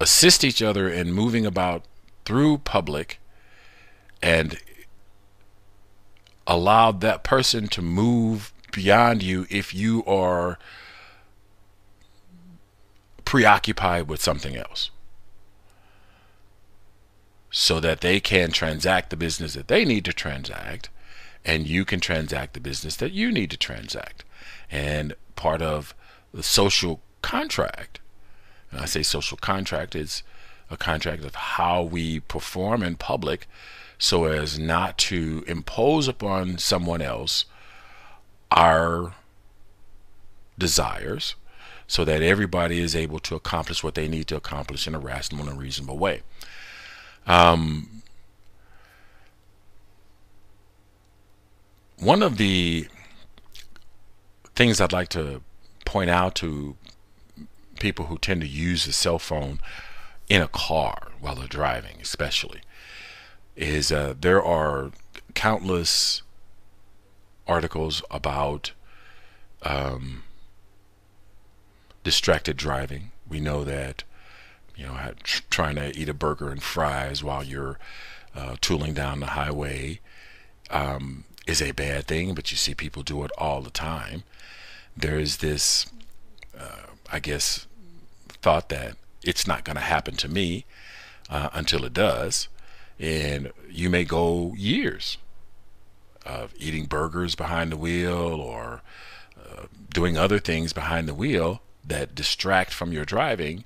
assist 0.00 0.44
each 0.44 0.62
other 0.62 0.88
in 0.88 1.12
moving 1.12 1.46
about 1.46 1.84
through 2.24 2.58
public 2.58 3.20
and 4.22 4.58
allow 6.46 6.92
that 6.92 7.22
person 7.22 7.68
to 7.68 7.82
move 7.82 8.52
beyond 8.72 9.22
you 9.22 9.46
if 9.50 9.72
you 9.74 10.04
are 10.04 10.58
preoccupied 13.24 14.08
with 14.08 14.22
something 14.22 14.56
else. 14.56 14.90
So 17.50 17.80
that 17.80 18.00
they 18.00 18.20
can 18.20 18.50
transact 18.50 19.10
the 19.10 19.16
business 19.16 19.54
that 19.54 19.68
they 19.68 19.84
need 19.84 20.04
to 20.06 20.12
transact 20.12 20.90
and 21.44 21.66
you 21.66 21.84
can 21.84 22.00
transact 22.00 22.54
the 22.54 22.60
business 22.60 22.96
that 22.96 23.12
you 23.12 23.30
need 23.30 23.50
to 23.50 23.56
transact. 23.56 24.24
And 24.70 25.14
part 25.36 25.62
of 25.62 25.94
the 26.32 26.42
social 26.42 27.00
contract 27.22 28.00
and 28.74 28.82
I 28.82 28.86
say 28.86 29.04
social 29.04 29.38
contract 29.38 29.94
is 29.94 30.24
a 30.68 30.76
contract 30.76 31.24
of 31.24 31.36
how 31.36 31.82
we 31.82 32.18
perform 32.20 32.82
in 32.82 32.96
public 32.96 33.46
so 33.98 34.24
as 34.24 34.58
not 34.58 34.98
to 34.98 35.44
impose 35.46 36.08
upon 36.08 36.58
someone 36.58 37.00
else 37.00 37.44
our 38.50 39.14
desires 40.58 41.36
so 41.86 42.04
that 42.04 42.22
everybody 42.22 42.80
is 42.80 42.96
able 42.96 43.18
to 43.20 43.34
accomplish 43.34 43.82
what 43.82 43.94
they 43.94 44.08
need 44.08 44.26
to 44.28 44.36
accomplish 44.36 44.86
in 44.86 44.94
a 44.94 44.98
rational 44.98 45.48
and 45.48 45.58
reasonable 45.58 45.98
way. 45.98 46.22
Um, 47.26 48.02
one 51.98 52.22
of 52.22 52.36
the 52.36 52.88
things 54.54 54.80
I'd 54.80 54.92
like 54.92 55.08
to 55.10 55.42
point 55.84 56.10
out 56.10 56.34
to 56.36 56.76
people 57.78 58.06
who 58.06 58.18
tend 58.18 58.40
to 58.40 58.46
use 58.46 58.86
a 58.86 58.92
cell 58.92 59.18
phone 59.18 59.60
in 60.28 60.40
a 60.40 60.48
car 60.48 61.08
while 61.20 61.34
they're 61.34 61.46
driving, 61.46 61.96
especially, 62.00 62.60
is 63.56 63.92
uh, 63.92 64.14
there 64.18 64.42
are 64.42 64.90
countless 65.34 66.22
articles 67.46 68.02
about 68.10 68.72
um, 69.62 70.22
distracted 72.04 72.56
driving. 72.56 73.10
We 73.28 73.40
know 73.40 73.64
that, 73.64 74.04
you 74.76 74.86
know, 74.86 74.96
trying 75.50 75.76
to 75.76 75.96
eat 75.98 76.08
a 76.08 76.14
burger 76.14 76.50
and 76.50 76.62
fries 76.62 77.24
while 77.24 77.42
you're 77.42 77.78
uh, 78.34 78.56
tooling 78.60 78.94
down 78.94 79.20
the 79.20 79.26
highway 79.26 80.00
um, 80.70 81.24
is 81.46 81.60
a 81.60 81.72
bad 81.72 82.06
thing, 82.06 82.34
but 82.34 82.50
you 82.50 82.56
see 82.56 82.74
people 82.74 83.02
do 83.02 83.24
it 83.24 83.30
all 83.38 83.62
the 83.62 83.70
time. 83.70 84.22
There 84.96 85.18
is 85.18 85.38
this, 85.38 85.86
uh, 86.58 86.86
I 87.10 87.18
guess, 87.18 87.66
thought 88.28 88.68
that 88.68 88.96
it's 89.22 89.46
not 89.46 89.64
going 89.64 89.76
to 89.76 89.82
happen 89.82 90.16
to 90.16 90.28
me 90.28 90.66
uh, 91.30 91.48
until 91.52 91.84
it 91.84 91.92
does. 91.92 92.48
And 92.98 93.52
you 93.70 93.90
may 93.90 94.04
go 94.04 94.54
years 94.56 95.16
of 96.24 96.54
eating 96.56 96.86
burgers 96.86 97.34
behind 97.34 97.72
the 97.72 97.76
wheel 97.76 98.40
or 98.40 98.82
uh, 99.38 99.64
doing 99.92 100.16
other 100.16 100.38
things 100.38 100.72
behind 100.72 101.08
the 101.08 101.14
wheel 101.14 101.60
that 101.86 102.14
distract 102.14 102.72
from 102.72 102.92
your 102.92 103.04
driving 103.04 103.64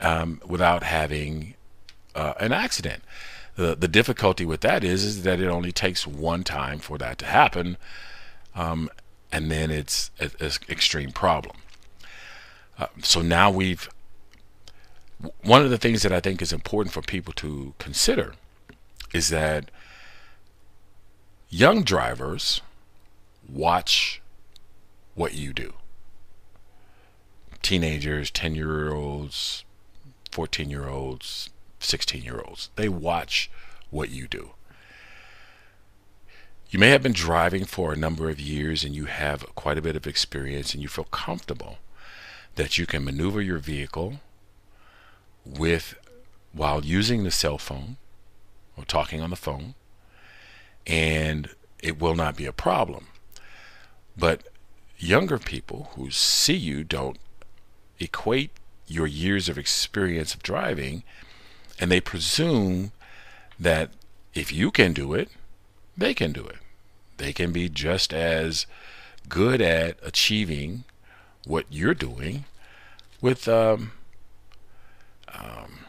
um, 0.00 0.40
without 0.46 0.82
having 0.82 1.54
uh, 2.14 2.34
an 2.40 2.52
accident. 2.52 3.02
The, 3.56 3.74
the 3.74 3.88
difficulty 3.88 4.44
with 4.44 4.60
that 4.62 4.84
is, 4.84 5.04
is 5.04 5.22
that 5.22 5.40
it 5.40 5.48
only 5.48 5.72
takes 5.72 6.06
one 6.06 6.44
time 6.44 6.78
for 6.78 6.98
that 6.98 7.18
to 7.18 7.26
happen, 7.26 7.76
um, 8.54 8.88
and 9.30 9.50
then 9.50 9.70
it's 9.70 10.10
an 10.18 10.30
extreme 10.68 11.12
problem. 11.12 11.56
Uh, 12.78 12.86
so 13.02 13.20
now 13.20 13.50
we've 13.50 13.88
one 15.42 15.62
of 15.62 15.68
the 15.68 15.76
things 15.76 16.02
that 16.02 16.12
I 16.12 16.20
think 16.20 16.40
is 16.40 16.52
important 16.52 16.94
for 16.94 17.02
people 17.02 17.34
to 17.34 17.74
consider 17.78 18.34
is 19.12 19.28
that 19.28 19.70
young 21.50 21.82
drivers 21.82 22.62
watch 23.46 24.22
what 25.14 25.34
you 25.34 25.52
do 25.52 25.74
teenagers, 27.62 28.30
10 28.30 28.54
year 28.54 28.92
olds, 28.92 29.64
14 30.30 30.70
year 30.70 30.88
olds, 30.88 31.50
16 31.80 32.22
year 32.22 32.40
olds. 32.40 32.70
They 32.76 32.88
watch 32.88 33.50
what 33.90 34.10
you 34.10 34.28
do. 34.28 34.50
You 36.70 36.78
may 36.78 36.90
have 36.90 37.02
been 37.02 37.12
driving 37.12 37.64
for 37.64 37.92
a 37.92 37.96
number 37.96 38.30
of 38.30 38.38
years 38.38 38.84
and 38.84 38.94
you 38.94 39.06
have 39.06 39.54
quite 39.56 39.76
a 39.76 39.82
bit 39.82 39.96
of 39.96 40.06
experience 40.06 40.72
and 40.72 40.82
you 40.82 40.88
feel 40.88 41.04
comfortable 41.04 41.78
that 42.54 42.78
you 42.78 42.86
can 42.86 43.04
maneuver 43.04 43.42
your 43.42 43.58
vehicle 43.58 44.20
with 45.44 45.94
while 46.52 46.84
using 46.84 47.24
the 47.24 47.30
cell 47.30 47.58
phone 47.58 47.96
or 48.76 48.84
talking 48.84 49.20
on 49.20 49.30
the 49.30 49.36
phone 49.36 49.74
and 50.86 51.50
it 51.82 52.00
will 52.00 52.14
not 52.14 52.36
be 52.36 52.46
a 52.46 52.52
problem. 52.52 53.08
But 54.16 54.42
younger 54.98 55.38
people 55.38 55.90
who 55.96 56.10
see 56.10 56.56
you 56.56 56.84
don't 56.84 57.18
equate 58.00 58.50
your 58.86 59.06
years 59.06 59.48
of 59.48 59.56
experience 59.56 60.34
of 60.34 60.42
driving 60.42 61.04
and 61.78 61.90
they 61.90 62.00
presume 62.00 62.92
that 63.58 63.90
if 64.34 64.52
you 64.52 64.70
can 64.70 64.92
do 64.92 65.14
it, 65.14 65.28
they 65.96 66.14
can 66.14 66.32
do 66.32 66.44
it. 66.46 66.56
They 67.16 67.32
can 67.32 67.52
be 67.52 67.68
just 67.68 68.12
as 68.12 68.66
good 69.28 69.60
at 69.60 69.98
achieving 70.02 70.84
what 71.46 71.66
you're 71.70 71.94
doing 71.94 72.44
with 73.20 73.48
um, 73.48 73.92
um, 75.32 75.80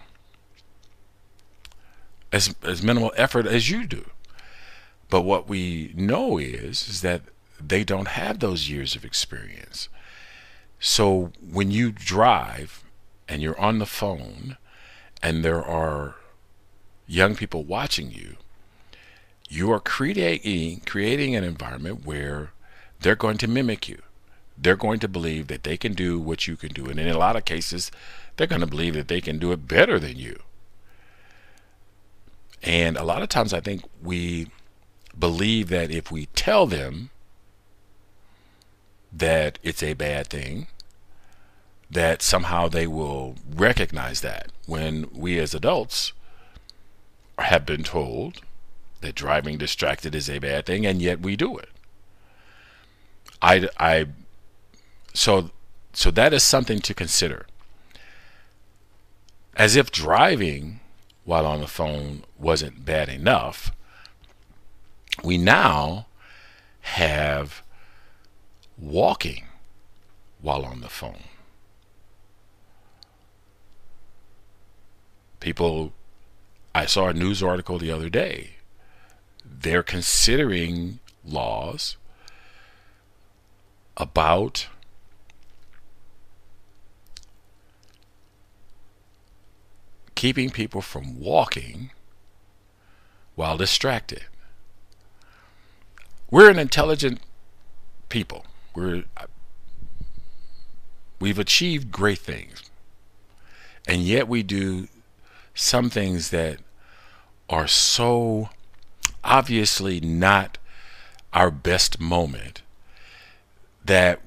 as 2.32 2.56
as 2.64 2.84
minimal 2.84 3.14
effort 3.16 3.46
as 3.46 3.70
you 3.70 3.86
do. 3.86 4.10
But 5.10 5.22
what 5.22 5.48
we 5.48 5.94
know 5.96 6.38
is 6.38 6.88
is 6.88 7.02
that 7.02 7.22
they 7.60 7.84
don't 7.84 8.10
have 8.10 8.40
those 8.40 8.70
years 8.70 8.96
of 8.96 9.06
experience. 9.06 9.88
So 10.84 11.32
when 11.40 11.70
you 11.70 11.92
drive 11.92 12.84
and 13.30 13.40
you're 13.40 13.60
on 13.60 13.78
the 13.78 13.86
phone 13.86 14.58
and 15.22 15.46
there 15.46 15.64
are 15.64 16.16
young 17.06 17.36
people 17.36 17.64
watching 17.64 18.12
you, 18.12 18.38
you 19.48 19.72
are 19.72 19.80
creating 19.80 20.82
creating 20.86 21.36
an 21.36 21.44
environment 21.44 22.04
where 22.04 22.52
they're 23.00 23.16
going 23.16 23.38
to 23.38 23.48
mimic 23.48 23.88
you. 23.88 24.02
They're 24.58 24.76
going 24.76 25.00
to 25.02 25.08
believe 25.08 25.48
that 25.48 25.64
they 25.64 25.78
can 25.78 25.94
do 25.94 26.20
what 26.20 26.48
you 26.48 26.58
can 26.58 26.74
do. 26.74 26.88
And 26.88 27.00
in 27.00 27.08
a 27.10 27.18
lot 27.18 27.36
of 27.36 27.46
cases, 27.46 27.92
they're 28.36 28.48
going 28.48 28.62
to 28.62 28.68
believe 28.68 28.96
that 28.96 29.08
they 29.08 29.22
can 29.22 29.38
do 29.38 29.52
it 29.52 29.68
better 29.68 30.00
than 30.00 30.18
you. 30.18 30.40
And 32.64 32.98
a 32.98 33.04
lot 33.04 33.22
of 33.22 33.30
times 33.30 33.54
I 33.54 33.60
think 33.60 33.84
we 34.02 34.48
believe 35.18 35.70
that 35.70 35.92
if 35.92 36.12
we 36.12 36.26
tell 36.28 36.66
them 36.66 37.12
that 39.12 39.60
it's 39.64 39.84
a 39.84 39.94
bad 39.94 40.28
thing, 40.28 40.68
that 41.90 42.22
somehow 42.22 42.68
they 42.68 42.88
will 42.88 43.36
recognize 43.54 44.22
that. 44.22 44.52
When 44.66 45.10
we 45.14 45.38
as 45.40 45.54
adults 45.54 46.14
have 47.38 47.66
been 47.66 47.84
told 47.84 48.42
that 49.02 49.16
driving 49.16 49.58
distracted 49.58 50.16
is 50.16 50.30
a 50.30 50.40
bad 50.40 50.66
thing 50.66 50.86
and 50.86 51.02
yet 51.02 51.20
we 51.20 51.36
do 51.36 51.58
it. 51.58 51.70
I 53.42 53.68
i 53.78 54.06
so 55.14 55.50
so 55.94 56.12
that 56.12 56.34
is 56.34 56.44
something 56.44 56.80
to 56.80 56.94
consider. 56.94 57.48
As 59.56 59.76
if 59.76 59.92
driving 59.92 60.80
while 61.26 61.46
on 61.46 61.60
the 61.60 61.68
phone 61.68 62.24
wasn't 62.40 62.86
bad 62.86 63.10
enough 63.10 63.72
we 65.24 65.38
now 65.38 66.08
have 66.82 67.62
walking 68.82 69.46
while 70.42 70.66
on 70.66 70.82
the 70.82 70.90
phone. 70.90 71.24
People, 75.40 75.94
I 76.74 76.86
saw 76.88 77.08
a 77.08 77.14
news 77.14 77.42
article 77.44 77.78
the 77.78 77.92
other 77.92 78.10
day. 78.10 78.56
They're 79.46 79.84
considering 79.84 81.00
laws 81.24 81.98
about 83.96 84.68
keeping 90.16 90.50
people 90.50 90.82
from 90.82 91.20
walking 91.20 91.92
while 93.36 93.58
distracted. 93.58 94.24
we're 96.30 96.50
an 96.50 96.60
intelligent 96.60 97.20
people. 98.10 98.46
We're 98.74 99.04
we've 101.20 101.40
achieved 101.40 101.92
great 101.92 102.20
things. 102.20 102.64
And 103.88 104.02
yet 104.02 104.28
we 104.28 104.44
do 104.44 104.88
some 105.54 105.90
things 105.90 106.30
that 106.30 106.60
are 107.50 107.68
so 107.68 108.50
obviously 109.24 110.00
not 110.00 110.58
our 111.34 111.52
best 111.52 112.00
moment 112.00 112.62
that 113.84 114.22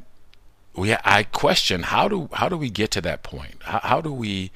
we 0.77 0.95
I 1.05 1.25
question 1.25 1.85
how 1.85 2.09
do 2.09 2.29
how 2.33 2.49
do 2.49 2.57
we 2.57 2.71
get 2.71 2.91
to 2.93 3.01
that 3.03 3.23
point? 3.23 3.63
How, 3.63 3.81
how 3.83 4.01
do 4.01 4.13
we 4.13 4.51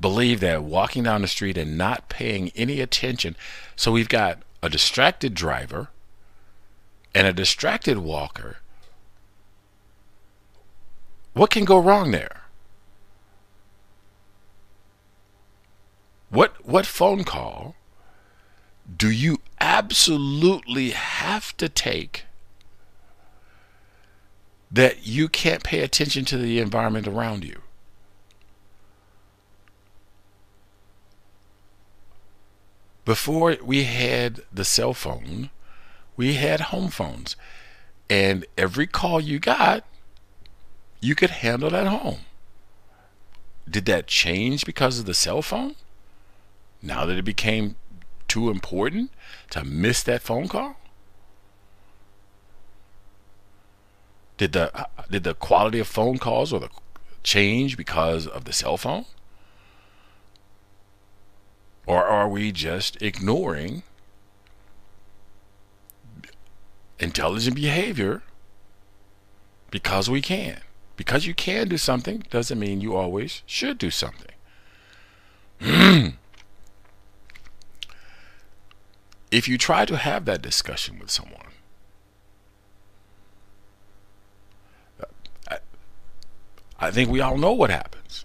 believe 0.00 0.40
that 0.40 0.62
walking 0.62 1.04
down 1.04 1.22
the 1.22 1.28
street 1.28 1.56
and 1.56 1.78
not 1.78 2.08
paying 2.08 2.50
any 2.54 2.80
attention? 2.80 3.36
So 3.76 3.92
we've 3.92 4.08
got 4.08 4.42
a 4.62 4.68
distracted 4.68 5.34
driver 5.34 5.88
and 7.14 7.26
a 7.26 7.32
distracted 7.32 7.98
walker. 7.98 8.56
What 11.32 11.50
can 11.50 11.64
go 11.64 11.78
wrong 11.78 12.10
there? 12.10 12.42
What 16.30 16.66
what 16.66 16.86
phone 16.86 17.22
call 17.22 17.76
do 18.96 19.10
you 19.10 19.40
absolutely 19.60 20.90
have 20.90 21.56
to 21.56 21.68
take 21.68 22.24
that 24.70 25.06
you 25.06 25.28
can't 25.28 25.62
pay 25.62 25.80
attention 25.80 26.24
to 26.24 26.36
the 26.36 26.58
environment 26.58 27.06
around 27.06 27.44
you? 27.44 27.62
Before 33.04 33.56
we 33.62 33.84
had 33.84 34.40
the 34.52 34.64
cell 34.64 34.94
phone, 34.94 35.50
we 36.16 36.34
had 36.34 36.60
home 36.60 36.88
phones. 36.88 37.36
And 38.08 38.46
every 38.56 38.86
call 38.86 39.20
you 39.20 39.38
got, 39.38 39.84
you 41.00 41.14
could 41.14 41.30
handle 41.30 41.74
at 41.74 41.86
home. 41.86 42.20
Did 43.68 43.86
that 43.86 44.06
change 44.06 44.66
because 44.66 44.98
of 44.98 45.06
the 45.06 45.14
cell 45.14 45.42
phone? 45.42 45.74
Now 46.82 47.06
that 47.06 47.16
it 47.16 47.24
became 47.24 47.76
too 48.28 48.50
important 48.50 49.10
to 49.50 49.64
miss 49.64 50.02
that 50.02 50.22
phone 50.22 50.48
call? 50.48 50.76
Did 54.36 54.52
the 54.52 54.76
uh, 54.76 54.86
did 55.10 55.24
the 55.24 55.34
quality 55.34 55.78
of 55.78 55.86
phone 55.86 56.18
calls 56.18 56.52
or 56.52 56.60
the 56.60 56.70
change 57.22 57.76
because 57.76 58.26
of 58.26 58.44
the 58.44 58.52
cell 58.52 58.76
phone? 58.76 59.04
Or 61.86 62.04
are 62.04 62.28
we 62.28 62.50
just 62.50 63.00
ignoring 63.00 63.82
intelligent 66.98 67.56
behavior 67.56 68.22
because 69.70 70.08
we 70.08 70.20
can? 70.20 70.60
Because 70.96 71.26
you 71.26 71.34
can 71.34 71.68
do 71.68 71.76
something 71.76 72.24
doesn't 72.30 72.58
mean 72.58 72.80
you 72.80 72.94
always 72.94 73.42
should 73.46 73.78
do 73.78 73.90
something. 73.90 74.30
if 79.30 79.48
you 79.48 79.58
try 79.58 79.84
to 79.84 79.96
have 79.96 80.24
that 80.26 80.42
discussion 80.42 80.98
with 81.00 81.10
someone, 81.10 81.40
I, 86.78 86.90
think 86.90 87.10
we 87.10 87.20
all 87.20 87.36
know 87.38 87.52
what 87.52 87.70
happens. 87.70 88.24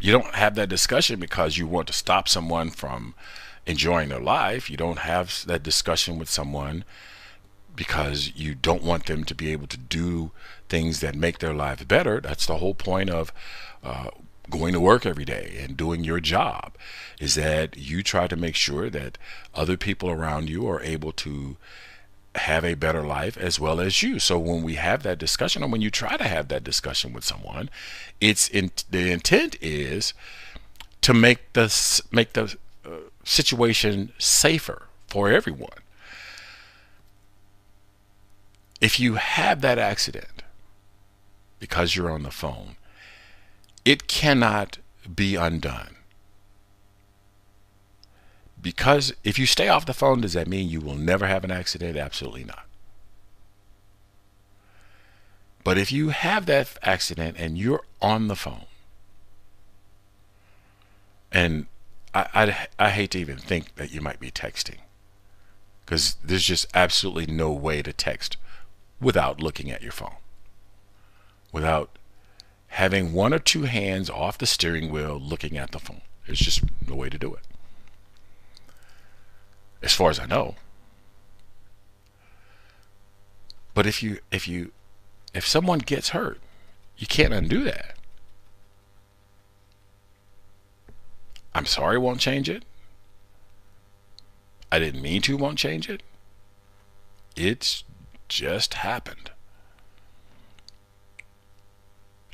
You 0.00 0.12
don't 0.12 0.34
have 0.34 0.54
that 0.54 0.68
discussion 0.68 1.20
because 1.20 1.58
you 1.58 1.66
want 1.66 1.88
to 1.88 1.92
stop 1.92 2.28
someone 2.28 2.70
from 2.70 3.14
enjoying 3.66 4.08
their 4.08 4.20
life. 4.20 4.70
You 4.70 4.76
don't 4.76 5.00
have 5.00 5.44
that 5.46 5.62
discussion 5.62 6.18
with 6.18 6.28
someone 6.28 6.84
because 7.76 8.32
you 8.34 8.54
don't 8.54 8.82
want 8.82 9.06
them 9.06 9.24
to 9.24 9.34
be 9.34 9.52
able 9.52 9.66
to 9.68 9.78
do 9.78 10.32
things 10.68 11.00
that 11.00 11.14
make 11.14 11.38
their 11.38 11.54
life 11.54 11.86
better. 11.86 12.20
That's 12.20 12.46
the 12.46 12.58
whole 12.58 12.74
point 12.74 13.10
of 13.10 13.32
uh, 13.82 14.10
going 14.50 14.72
to 14.72 14.80
work 14.80 15.06
every 15.06 15.24
day 15.24 15.56
and 15.60 15.76
doing 15.76 16.04
your 16.04 16.20
job 16.20 16.74
is 17.20 17.36
that 17.36 17.76
you 17.76 18.02
try 18.02 18.26
to 18.26 18.36
make 18.36 18.56
sure 18.56 18.90
that 18.90 19.16
other 19.54 19.76
people 19.76 20.10
around 20.10 20.50
you 20.50 20.68
are 20.68 20.82
able 20.82 21.12
to 21.12 21.56
have 22.34 22.64
a 22.64 22.74
better 22.74 23.02
life 23.02 23.36
as 23.36 23.58
well 23.58 23.80
as 23.80 24.02
you. 24.02 24.18
So 24.18 24.38
when 24.38 24.62
we 24.62 24.74
have 24.74 25.02
that 25.02 25.18
discussion, 25.18 25.62
or 25.62 25.68
when 25.68 25.80
you 25.80 25.90
try 25.90 26.16
to 26.16 26.24
have 26.24 26.48
that 26.48 26.64
discussion 26.64 27.12
with 27.12 27.24
someone, 27.24 27.70
it's 28.20 28.48
in 28.48 28.70
the 28.90 29.10
intent 29.10 29.56
is 29.60 30.14
to 31.02 31.14
make 31.14 31.52
the 31.54 32.02
make 32.12 32.34
the 32.34 32.56
situation 33.24 34.12
safer 34.18 34.86
for 35.08 35.30
everyone. 35.30 35.70
If 38.80 38.98
you 38.98 39.14
have 39.14 39.60
that 39.60 39.78
accident 39.78 40.42
because 41.58 41.94
you're 41.94 42.10
on 42.10 42.22
the 42.22 42.30
phone, 42.30 42.76
it 43.84 44.06
cannot 44.06 44.78
be 45.14 45.36
undone. 45.36 45.96
Because 48.60 49.12
if 49.24 49.38
you 49.38 49.46
stay 49.46 49.68
off 49.68 49.86
the 49.86 49.94
phone, 49.94 50.20
does 50.20 50.34
that 50.34 50.48
mean 50.48 50.68
you 50.68 50.80
will 50.80 50.96
never 50.96 51.26
have 51.26 51.44
an 51.44 51.50
accident? 51.50 51.96
Absolutely 51.96 52.44
not. 52.44 52.66
But 55.64 55.78
if 55.78 55.92
you 55.92 56.08
have 56.10 56.46
that 56.46 56.78
accident 56.82 57.36
and 57.38 57.58
you're 57.58 57.84
on 58.00 58.28
the 58.28 58.36
phone, 58.36 58.64
and 61.32 61.66
I, 62.12 62.26
I, 62.34 62.86
I 62.86 62.90
hate 62.90 63.12
to 63.12 63.18
even 63.18 63.38
think 63.38 63.76
that 63.76 63.92
you 63.92 64.00
might 64.00 64.20
be 64.20 64.30
texting, 64.30 64.78
because 65.84 66.16
there's 66.24 66.44
just 66.44 66.66
absolutely 66.74 67.26
no 67.26 67.52
way 67.52 67.82
to 67.82 67.92
text 67.92 68.36
without 69.00 69.40
looking 69.40 69.70
at 69.70 69.82
your 69.82 69.92
phone, 69.92 70.16
without 71.52 71.98
having 72.68 73.12
one 73.12 73.34
or 73.34 73.38
two 73.38 73.62
hands 73.62 74.08
off 74.08 74.38
the 74.38 74.46
steering 74.46 74.90
wheel 74.90 75.18
looking 75.18 75.56
at 75.56 75.72
the 75.72 75.78
phone. 75.78 76.02
It's 76.26 76.40
just 76.40 76.62
no 76.86 76.94
way 76.94 77.08
to 77.08 77.18
do 77.18 77.34
it. 77.34 77.42
As 79.82 79.94
far 79.94 80.10
as 80.10 80.20
I 80.20 80.26
know. 80.26 80.56
But 83.72 83.86
if 83.86 84.02
you 84.02 84.18
if 84.30 84.46
you 84.46 84.72
if 85.32 85.46
someone 85.46 85.78
gets 85.78 86.10
hurt, 86.10 86.40
you 86.98 87.06
can't 87.06 87.32
undo 87.32 87.64
that. 87.64 87.96
I'm 91.54 91.66
sorry 91.66 91.98
won't 91.98 92.20
change 92.20 92.48
it. 92.48 92.64
I 94.72 94.78
didn't 94.78 95.02
mean 95.02 95.22
to 95.22 95.36
won't 95.36 95.58
change 95.58 95.88
it. 95.88 96.02
It's 97.36 97.84
just 98.28 98.74
happened. 98.74 99.30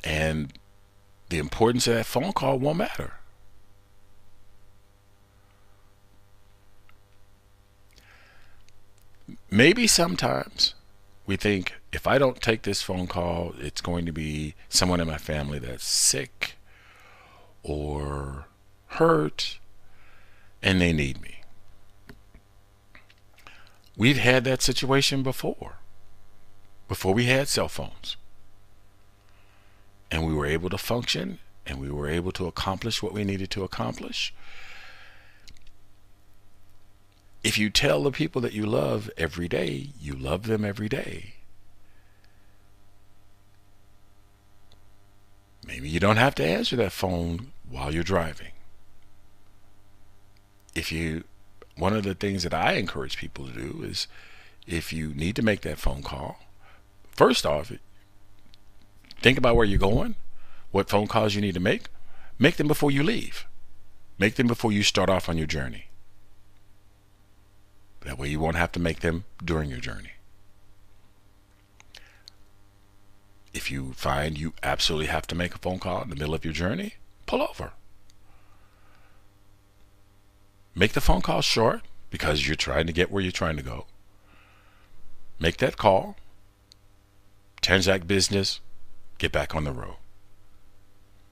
And 0.03 0.53
the 1.29 1.39
importance 1.39 1.87
of 1.87 1.95
that 1.95 2.05
phone 2.05 2.31
call 2.31 2.59
won't 2.59 2.77
matter. 2.77 3.13
Maybe 9.49 9.87
sometimes 9.87 10.75
we 11.25 11.35
think 11.37 11.73
if 11.91 12.05
I 12.05 12.17
don't 12.17 12.41
take 12.41 12.61
this 12.61 12.81
phone 12.81 13.07
call, 13.07 13.53
it's 13.59 13.81
going 13.81 14.05
to 14.05 14.11
be 14.11 14.55
someone 14.69 14.99
in 14.99 15.07
my 15.07 15.17
family 15.17 15.59
that's 15.59 15.85
sick 15.85 16.55
or 17.63 18.45
hurt 18.87 19.59
and 20.61 20.81
they 20.81 20.93
need 20.93 21.21
me. 21.21 21.41
We've 23.95 24.17
had 24.17 24.43
that 24.43 24.61
situation 24.61 25.23
before, 25.23 25.75
before 26.87 27.13
we 27.13 27.25
had 27.25 27.47
cell 27.47 27.67
phones 27.67 28.15
and 30.11 30.25
we 30.25 30.33
were 30.33 30.45
able 30.45 30.69
to 30.69 30.77
function 30.77 31.39
and 31.65 31.79
we 31.79 31.91
were 31.91 32.07
able 32.07 32.31
to 32.33 32.47
accomplish 32.47 33.03
what 33.03 33.13
we 33.13 33.23
needed 33.23 33.49
to 33.51 33.63
accomplish. 33.63 34.33
If 37.43 37.57
you 37.57 37.69
tell 37.69 38.03
the 38.03 38.11
people 38.11 38.41
that 38.41 38.53
you 38.53 38.65
love 38.65 39.09
every 39.17 39.47
day, 39.47 39.89
you 39.99 40.13
love 40.13 40.47
them 40.47 40.63
every 40.63 40.89
day, 40.89 41.33
maybe 45.65 45.89
you 45.89 45.99
don't 45.99 46.17
have 46.17 46.35
to 46.35 46.45
answer 46.45 46.75
that 46.77 46.91
phone 46.91 47.51
while 47.69 47.93
you're 47.93 48.03
driving. 48.03 48.51
If 50.77 50.91
you, 50.91 51.23
one 51.75 51.93
of 51.93 52.03
the 52.03 52.13
things 52.13 52.43
that 52.43 52.53
I 52.53 52.73
encourage 52.73 53.17
people 53.17 53.47
to 53.47 53.53
do 53.53 53.83
is 53.83 54.07
if 54.67 54.93
you 54.93 55.09
need 55.13 55.35
to 55.37 55.41
make 55.41 55.61
that 55.61 55.79
phone 55.79 56.03
call, 56.03 56.39
first 57.15 57.45
off, 57.45 57.71
Think 59.21 59.37
about 59.37 59.55
where 59.55 59.65
you're 59.65 59.79
going, 59.79 60.15
what 60.71 60.89
phone 60.89 61.07
calls 61.07 61.33
you 61.33 61.41
need 61.41 61.55
to 61.55 61.59
make. 61.59 61.87
Make 62.37 62.57
them 62.57 62.67
before 62.67 62.91
you 62.91 63.03
leave. 63.03 63.47
Make 64.19 64.35
them 64.35 64.47
before 64.47 64.71
you 64.71 64.83
start 64.83 65.09
off 65.09 65.27
on 65.27 65.37
your 65.37 65.47
journey. 65.47 65.87
That 68.01 68.19
way 68.19 68.29
you 68.29 68.39
won't 68.39 68.55
have 68.55 68.71
to 68.73 68.79
make 68.79 68.99
them 68.99 69.25
during 69.43 69.69
your 69.69 69.79
journey. 69.79 70.11
If 73.53 73.71
you 73.71 73.93
find 73.93 74.37
you 74.37 74.53
absolutely 74.61 75.07
have 75.07 75.25
to 75.27 75.35
make 75.35 75.55
a 75.55 75.59
phone 75.59 75.79
call 75.79 76.03
in 76.03 76.09
the 76.09 76.15
middle 76.15 76.35
of 76.35 76.45
your 76.45 76.53
journey, 76.53 76.93
pull 77.25 77.41
over. 77.41 77.73
Make 80.77 80.93
the 80.93 81.01
phone 81.01 81.21
call 81.21 81.41
short 81.41 81.81
because 82.11 82.45
you're 82.45 82.55
trying 82.55 82.85
to 82.85 82.93
get 82.93 83.11
where 83.11 83.23
you're 83.23 83.31
trying 83.31 83.57
to 83.57 83.63
go. 83.63 83.87
Make 85.39 85.57
that 85.57 85.75
call, 85.75 86.15
transact 87.61 88.07
business, 88.07 88.61
get 89.17 89.31
back 89.31 89.55
on 89.55 89.63
the 89.63 89.71
road. 89.71 89.95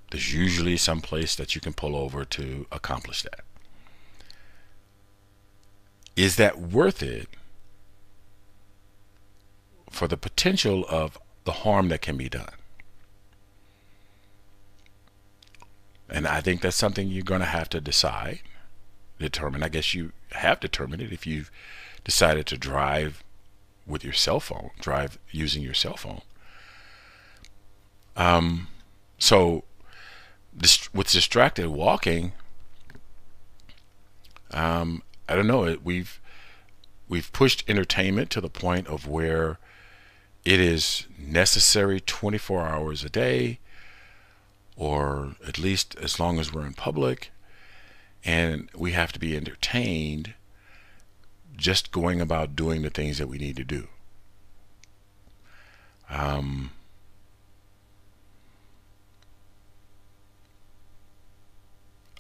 There's 0.09 0.33
usually 0.33 0.77
some 0.77 0.99
place 0.99 1.35
that 1.35 1.53
you 1.53 1.61
can 1.61 1.73
pull 1.73 1.95
over 1.95 2.25
to 2.25 2.65
accomplish 2.71 3.21
that. 3.23 3.41
Is 6.15 6.37
that 6.37 6.59
worth 6.59 7.03
it 7.03 7.27
for 9.89 10.07
the 10.07 10.17
potential 10.17 10.85
of 10.89 11.17
the 11.43 11.51
harm 11.51 11.89
that 11.89 12.01
can 12.01 12.17
be 12.17 12.29
done? 12.29 12.53
And 16.09 16.27
I 16.27 16.41
think 16.41 16.61
that's 16.61 16.75
something 16.75 17.07
you're 17.07 17.23
going 17.23 17.41
to 17.41 17.45
have 17.45 17.69
to 17.69 17.81
decide, 17.81 18.39
determine. 19.19 19.63
I 19.63 19.69
guess 19.69 19.93
you 19.93 20.11
have 20.31 20.59
determined 20.59 21.01
it 21.01 21.11
if 21.11 21.25
you've 21.25 21.51
decided 22.03 22.45
to 22.47 22.57
drive 22.57 23.23
with 23.87 24.03
your 24.03 24.13
cell 24.13 24.39
phone, 24.39 24.71
drive 24.79 25.19
using 25.31 25.61
your 25.61 25.73
cell 25.73 25.97
phone. 25.97 26.21
Um, 28.15 28.67
so 29.17 29.63
with 30.93 31.11
distracted 31.11 31.67
walking, 31.67 32.33
um, 34.51 35.03
I 35.27 35.35
don't 35.35 35.47
know. 35.47 35.77
We've 35.83 36.19
we've 37.07 37.31
pushed 37.33 37.63
entertainment 37.69 38.29
to 38.31 38.41
the 38.41 38.49
point 38.49 38.87
of 38.87 39.07
where 39.07 39.59
it 40.43 40.59
is 40.59 41.07
necessary 41.17 41.99
24 41.99 42.61
hours 42.67 43.03
a 43.03 43.09
day, 43.09 43.59
or 44.75 45.35
at 45.45 45.57
least 45.57 45.95
as 45.95 46.19
long 46.19 46.39
as 46.39 46.53
we're 46.53 46.65
in 46.65 46.73
public, 46.73 47.31
and 48.25 48.69
we 48.75 48.91
have 48.91 49.13
to 49.13 49.19
be 49.19 49.37
entertained 49.37 50.33
just 51.55 51.91
going 51.91 52.19
about 52.19 52.55
doing 52.55 52.81
the 52.81 52.89
things 52.89 53.17
that 53.19 53.27
we 53.27 53.37
need 53.37 53.55
to 53.55 53.63
do. 53.63 53.87
Um, 56.09 56.71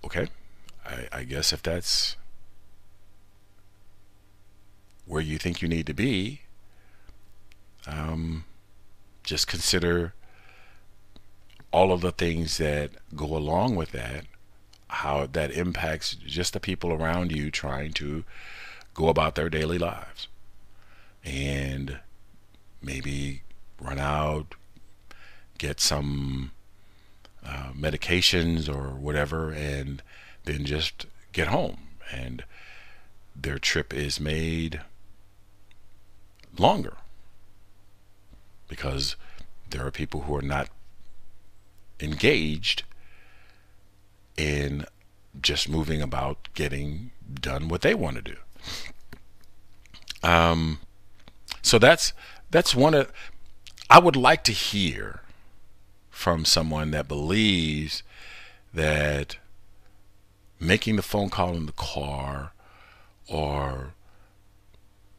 okay, 0.03 0.27
I, 0.85 1.07
I 1.11 1.23
guess 1.23 1.51
if 1.51 1.61
that's 1.61 2.15
where 5.05 5.21
you 5.21 5.37
think 5.37 5.61
you 5.61 5.67
need 5.67 5.87
to 5.87 5.93
be, 5.93 6.41
um, 7.87 8.45
just 9.23 9.47
consider 9.47 10.13
all 11.71 11.91
of 11.91 12.01
the 12.01 12.11
things 12.11 12.57
that 12.57 12.91
go 13.15 13.35
along 13.35 13.75
with 13.75 13.91
that, 13.91 14.25
how 14.87 15.25
that 15.25 15.51
impacts 15.51 16.15
just 16.15 16.53
the 16.53 16.59
people 16.59 16.91
around 16.93 17.31
you 17.31 17.49
trying 17.49 17.91
to 17.93 18.23
go 18.93 19.09
about 19.09 19.35
their 19.35 19.49
daily 19.49 19.77
lives. 19.77 20.27
And 21.23 21.99
maybe 22.81 23.41
run 23.81 23.99
out, 23.99 24.55
get 25.57 25.79
some 25.79 26.51
uh, 27.45 27.71
medications 27.75 28.69
or 28.69 28.95
whatever, 28.95 29.51
and 29.51 30.01
then 30.45 30.65
just 30.65 31.07
get 31.33 31.47
home. 31.47 31.79
And 32.11 32.43
their 33.35 33.57
trip 33.57 33.93
is 33.93 34.19
made 34.19 34.81
longer 36.57 36.97
because 38.67 39.15
there 39.69 39.85
are 39.85 39.91
people 39.91 40.21
who 40.21 40.35
are 40.35 40.41
not 40.41 40.69
engaged 41.99 42.83
in 44.37 44.85
just 45.41 45.69
moving 45.69 46.01
about 46.01 46.49
getting 46.53 47.11
done 47.33 47.67
what 47.67 47.81
they 47.81 47.93
want 47.93 48.17
to 48.17 48.21
do. 48.21 48.37
Um, 50.23 50.79
so 51.61 51.77
that's 51.77 52.13
that's 52.51 52.73
one 52.73 52.93
of 52.93 53.11
I 53.89 53.99
would 53.99 54.15
like 54.15 54.43
to 54.45 54.51
hear 54.51 55.21
from 56.09 56.45
someone 56.45 56.91
that 56.91 57.07
believes 57.07 58.01
that 58.73 59.37
making 60.59 60.95
the 60.95 61.01
phone 61.01 61.29
call 61.29 61.55
in 61.55 61.65
the 61.65 61.71
car 61.73 62.53
or 63.27 63.93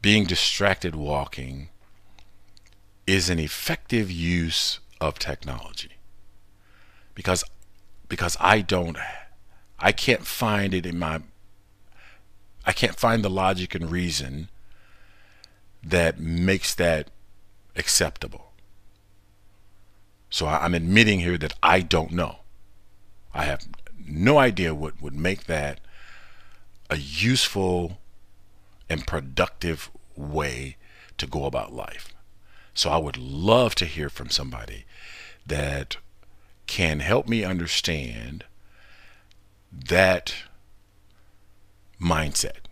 being 0.01 0.25
distracted 0.25 0.95
walking 0.95 1.69
is 3.05 3.29
an 3.29 3.39
effective 3.39 4.11
use 4.11 4.79
of 4.99 5.17
technology 5.17 5.91
because 7.15 7.43
because 8.07 8.37
I 8.39 8.61
don't 8.61 8.97
I 9.79 9.91
can't 9.91 10.25
find 10.25 10.73
it 10.73 10.85
in 10.85 10.97
my 10.99 11.21
I 12.65 12.73
can't 12.73 12.99
find 12.99 13.23
the 13.23 13.29
logic 13.29 13.75
and 13.75 13.89
reason 13.89 14.49
that 15.81 16.19
makes 16.19 16.75
that 16.75 17.09
acceptable. 17.75 18.51
So 20.29 20.47
I'm 20.47 20.73
admitting 20.73 21.21
here 21.21 21.37
that 21.37 21.53
I 21.63 21.79
don't 21.79 22.11
know. 22.11 22.39
I 23.33 23.45
have 23.45 23.67
no 24.05 24.37
idea 24.37 24.75
what 24.75 25.01
would 25.01 25.13
make 25.13 25.45
that 25.45 25.79
a 26.89 26.97
useful 26.97 27.99
and 28.89 29.07
productive 29.07 29.89
way 30.15 30.75
to 31.17 31.27
go 31.27 31.45
about 31.45 31.73
life. 31.73 32.13
So 32.73 32.89
I 32.89 32.97
would 32.97 33.17
love 33.17 33.75
to 33.75 33.85
hear 33.85 34.09
from 34.09 34.29
somebody 34.29 34.85
that 35.45 35.97
can 36.67 36.99
help 36.99 37.27
me 37.27 37.43
understand 37.43 38.43
that 39.71 40.35
mindset. 41.99 42.67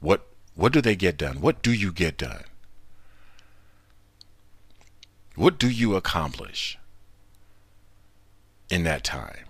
What 0.00 0.26
what 0.54 0.72
do 0.72 0.80
they 0.80 0.96
get 0.96 1.16
done? 1.16 1.40
What 1.40 1.62
do 1.62 1.72
you 1.72 1.92
get 1.92 2.16
done? 2.16 2.44
What 5.36 5.58
do 5.58 5.68
you 5.68 5.96
accomplish 5.96 6.78
in 8.70 8.84
that 8.84 9.02
time? 9.02 9.46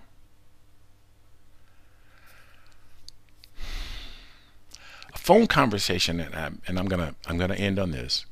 A 5.13 5.17
phone 5.17 5.47
conversation, 5.47 6.19
and 6.19 6.33
I'm, 6.35 6.61
and 6.67 6.79
I'm 6.79 6.87
gonna 6.87 7.15
I'm 7.27 7.37
gonna 7.37 7.55
end 7.55 7.77
on 7.77 7.91
this. 7.91 8.25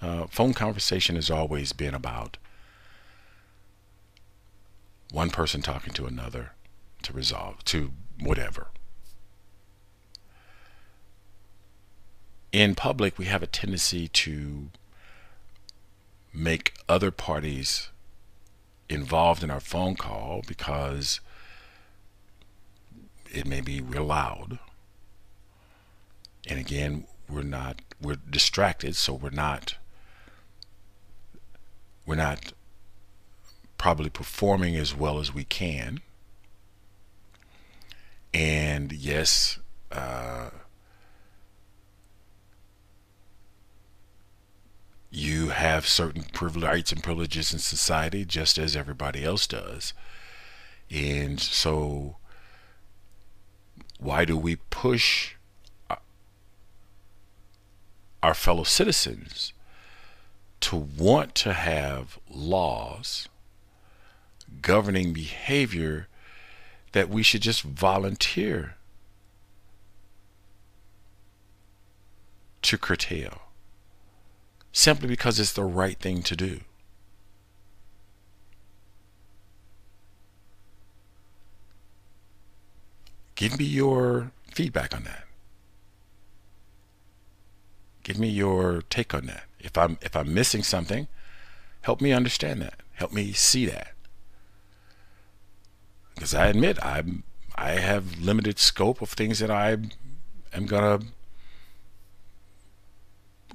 Uh, 0.00 0.26
phone 0.26 0.54
conversation 0.54 1.14
has 1.14 1.30
always 1.30 1.72
been 1.72 1.94
about 1.94 2.38
one 5.12 5.30
person 5.30 5.60
talking 5.60 5.92
to 5.92 6.06
another 6.06 6.52
to 7.02 7.12
resolve 7.12 7.62
to 7.64 7.92
whatever. 8.18 8.68
In 12.50 12.74
public, 12.74 13.18
we 13.18 13.26
have 13.26 13.42
a 13.42 13.46
tendency 13.46 14.08
to 14.08 14.70
make 16.32 16.74
other 16.88 17.10
parties 17.10 17.90
involved 18.88 19.42
in 19.42 19.50
our 19.50 19.60
phone 19.60 19.94
call 19.94 20.42
because 20.46 21.20
it 23.30 23.46
may 23.46 23.60
be 23.60 23.80
real 23.80 24.04
loud. 24.04 24.58
And 26.48 26.58
again, 26.58 27.06
we're 27.28 27.42
not 27.42 27.80
we're 28.00 28.16
distracted, 28.16 28.96
so 28.96 29.14
we're 29.14 29.30
not 29.30 29.76
we're 32.04 32.16
not 32.16 32.52
probably 33.82 34.08
performing 34.08 34.76
as 34.76 34.94
well 34.94 35.18
as 35.18 35.34
we 35.34 35.42
can. 35.42 35.98
And 38.32 38.92
yes, 38.92 39.58
uh, 39.90 40.50
you 45.10 45.48
have 45.48 45.84
certain 45.84 46.24
rights 46.62 46.92
and 46.92 47.02
privileges 47.02 47.52
in 47.52 47.58
society 47.58 48.24
just 48.24 48.56
as 48.56 48.76
everybody 48.76 49.24
else 49.24 49.48
does. 49.48 49.94
And 50.88 51.40
so, 51.40 52.18
why 53.98 54.24
do 54.24 54.36
we 54.36 54.58
push 54.70 55.34
our 58.22 58.34
fellow 58.34 58.62
citizens 58.62 59.52
to 60.60 60.76
want 60.76 61.34
to 61.34 61.52
have 61.52 62.20
laws 62.30 63.26
governing 64.60 65.12
behavior 65.12 66.08
that 66.92 67.08
we 67.08 67.22
should 67.22 67.42
just 67.42 67.62
volunteer 67.62 68.76
to 72.62 72.78
curtail? 72.78 73.42
simply 74.72 75.06
because 75.06 75.38
it's 75.38 75.52
the 75.52 75.64
right 75.64 75.98
thing 75.98 76.22
to 76.22 76.34
do. 76.34 76.60
Give 83.34 83.58
me 83.58 83.64
your 83.64 84.32
feedback 84.46 84.94
on 84.94 85.04
that. 85.04 85.24
Give 88.02 88.18
me 88.18 88.28
your 88.28 88.82
take 88.88 89.14
on 89.14 89.26
that. 89.26 89.44
If 89.60 89.76
I'm 89.78 89.98
if 90.00 90.16
I'm 90.16 90.32
missing 90.32 90.62
something, 90.62 91.06
help 91.82 92.00
me 92.00 92.12
understand 92.12 92.62
that. 92.62 92.80
Help 92.94 93.12
me 93.12 93.32
see 93.32 93.66
that. 93.66 93.91
Because 96.14 96.34
I 96.34 96.46
admit 96.46 96.78
I'm 96.84 97.24
I 97.54 97.72
have 97.72 98.18
limited 98.20 98.58
scope 98.58 99.02
of 99.02 99.10
things 99.10 99.38
that 99.40 99.50
I 99.50 99.76
am 100.52 100.66
gonna 100.66 101.00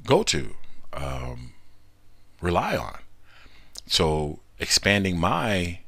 go 0.06 0.24
to, 0.24 0.56
um, 0.94 1.54
rely 2.42 2.78
on. 2.78 3.00
So 3.88 4.40
expanding 4.60 5.20
my 5.20 5.80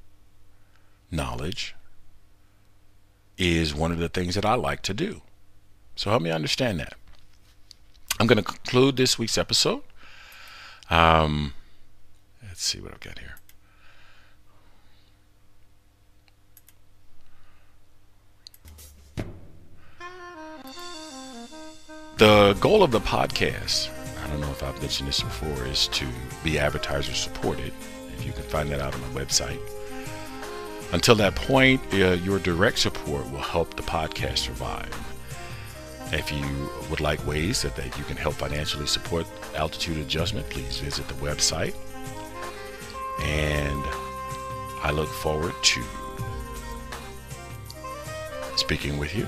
knowledge 1.12 1.76
is 3.38 3.74
one 3.74 3.92
of 3.92 4.00
the 4.00 4.10
things 4.10 4.36
that 4.36 4.46
I 4.46 4.56
like 4.56 4.82
to 4.84 4.94
do. 4.94 5.22
So 5.96 6.10
help 6.10 6.22
me 6.22 6.32
understand 6.32 6.80
that. 6.80 6.94
I'm 8.20 8.28
going 8.28 8.38
to 8.38 8.44
conclude 8.44 8.98
this 8.98 9.18
week's 9.18 9.38
episode. 9.38 9.82
Um, 10.90 11.54
let's 12.46 12.64
see 12.64 12.80
what 12.82 12.94
I've 12.94 13.00
got 13.00 13.20
here. 13.20 13.39
The 22.20 22.54
goal 22.60 22.84
of 22.84 22.92
the 22.92 23.00
podcast, 23.00 23.90
I 24.22 24.28
don't 24.28 24.42
know 24.42 24.52
if 24.52 24.62
I've 24.62 24.78
mentioned 24.82 25.08
this 25.08 25.22
before, 25.22 25.66
is 25.68 25.88
to 25.88 26.06
be 26.44 26.60
advertiser 26.60 27.14
supported. 27.14 27.72
If 28.18 28.26
you 28.26 28.34
can 28.34 28.44
find 28.44 28.70
that 28.72 28.82
out 28.82 28.94
on 28.94 29.00
my 29.00 29.22
website. 29.22 29.58
Until 30.92 31.16
that 31.16 31.36
point, 31.36 31.82
uh, 31.94 32.18
your 32.22 32.40
direct 32.40 32.80
support 32.80 33.32
will 33.32 33.40
help 33.40 33.78
the 33.78 33.84
podcast 33.84 34.40
survive. 34.40 34.94
If 36.12 36.30
you 36.30 36.70
would 36.90 37.00
like 37.00 37.26
ways 37.26 37.62
that, 37.62 37.78
that 37.78 37.98
you 37.98 38.04
can 38.04 38.18
help 38.18 38.34
financially 38.34 38.88
support 38.88 39.26
altitude 39.56 39.96
adjustment, 40.00 40.50
please 40.50 40.80
visit 40.80 41.08
the 41.08 41.14
website. 41.26 41.74
And 43.22 43.82
I 44.84 44.92
look 44.94 45.08
forward 45.08 45.54
to 45.62 45.84
speaking 48.58 48.98
with 48.98 49.16
you. 49.16 49.26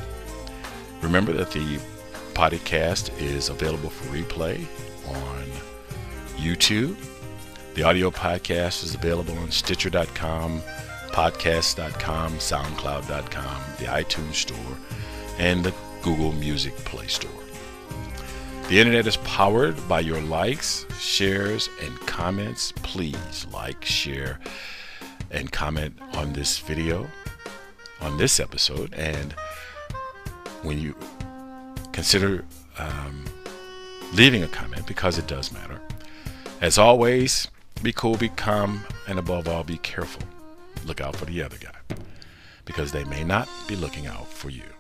Remember 1.02 1.32
that 1.32 1.52
the 1.52 1.80
podcast 2.42 3.16
is 3.22 3.50
available 3.50 3.92
for 3.92 4.06
replay 4.06 4.66
on 5.08 5.46
YouTube. 6.38 6.98
The 7.76 7.84
audio 7.84 8.10
podcast 8.10 8.84
is 8.84 8.96
available 8.96 9.38
on 9.38 9.52
Stitcher.com, 9.52 10.64
Podcast.com, 11.12 12.34
SoundCloud.com, 12.34 13.62
the 13.78 13.86
iTunes 13.86 14.34
Store, 14.34 14.58
and 15.38 15.64
the 15.64 15.72
Google 16.02 16.32
Music 16.32 16.76
Play 16.78 17.06
Store. 17.06 17.30
The 18.70 18.80
internet 18.80 19.06
is 19.06 19.18
powered 19.18 19.88
by 19.88 20.00
your 20.00 20.22
likes, 20.22 20.88
shares, 21.00 21.70
and 21.84 21.96
comments. 22.08 22.72
Please 22.78 23.46
like, 23.54 23.86
share, 23.86 24.40
and 25.30 25.52
comment 25.52 25.94
on 26.16 26.34
this 26.34 26.58
video, 26.58 27.08
on 28.00 28.18
this 28.18 28.40
episode. 28.40 28.96
And 28.96 29.34
when 30.64 30.80
you 30.80 30.96
consider 31.92 32.46
um, 32.78 33.26
leaving 34.14 34.44
a 34.44 34.48
comment, 34.48 34.86
because 34.88 35.18
it 35.18 35.28
does 35.28 35.52
matter, 35.52 35.80
as 36.62 36.78
always, 36.78 37.48
be 37.82 37.92
cool, 37.92 38.16
be 38.18 38.30
calm, 38.30 38.84
and 39.08 39.18
above 39.18 39.48
all, 39.48 39.64
be 39.64 39.78
careful. 39.78 40.22
Look 40.86 41.02
out 41.02 41.16
for 41.16 41.26
the 41.26 41.42
other 41.44 41.58
guy 41.58 41.96
because 42.66 42.92
they 42.92 43.04
may 43.06 43.24
not 43.24 43.48
be 43.68 43.76
looking 43.76 44.08
out 44.08 44.28
for 44.28 44.50
you. 44.50 44.71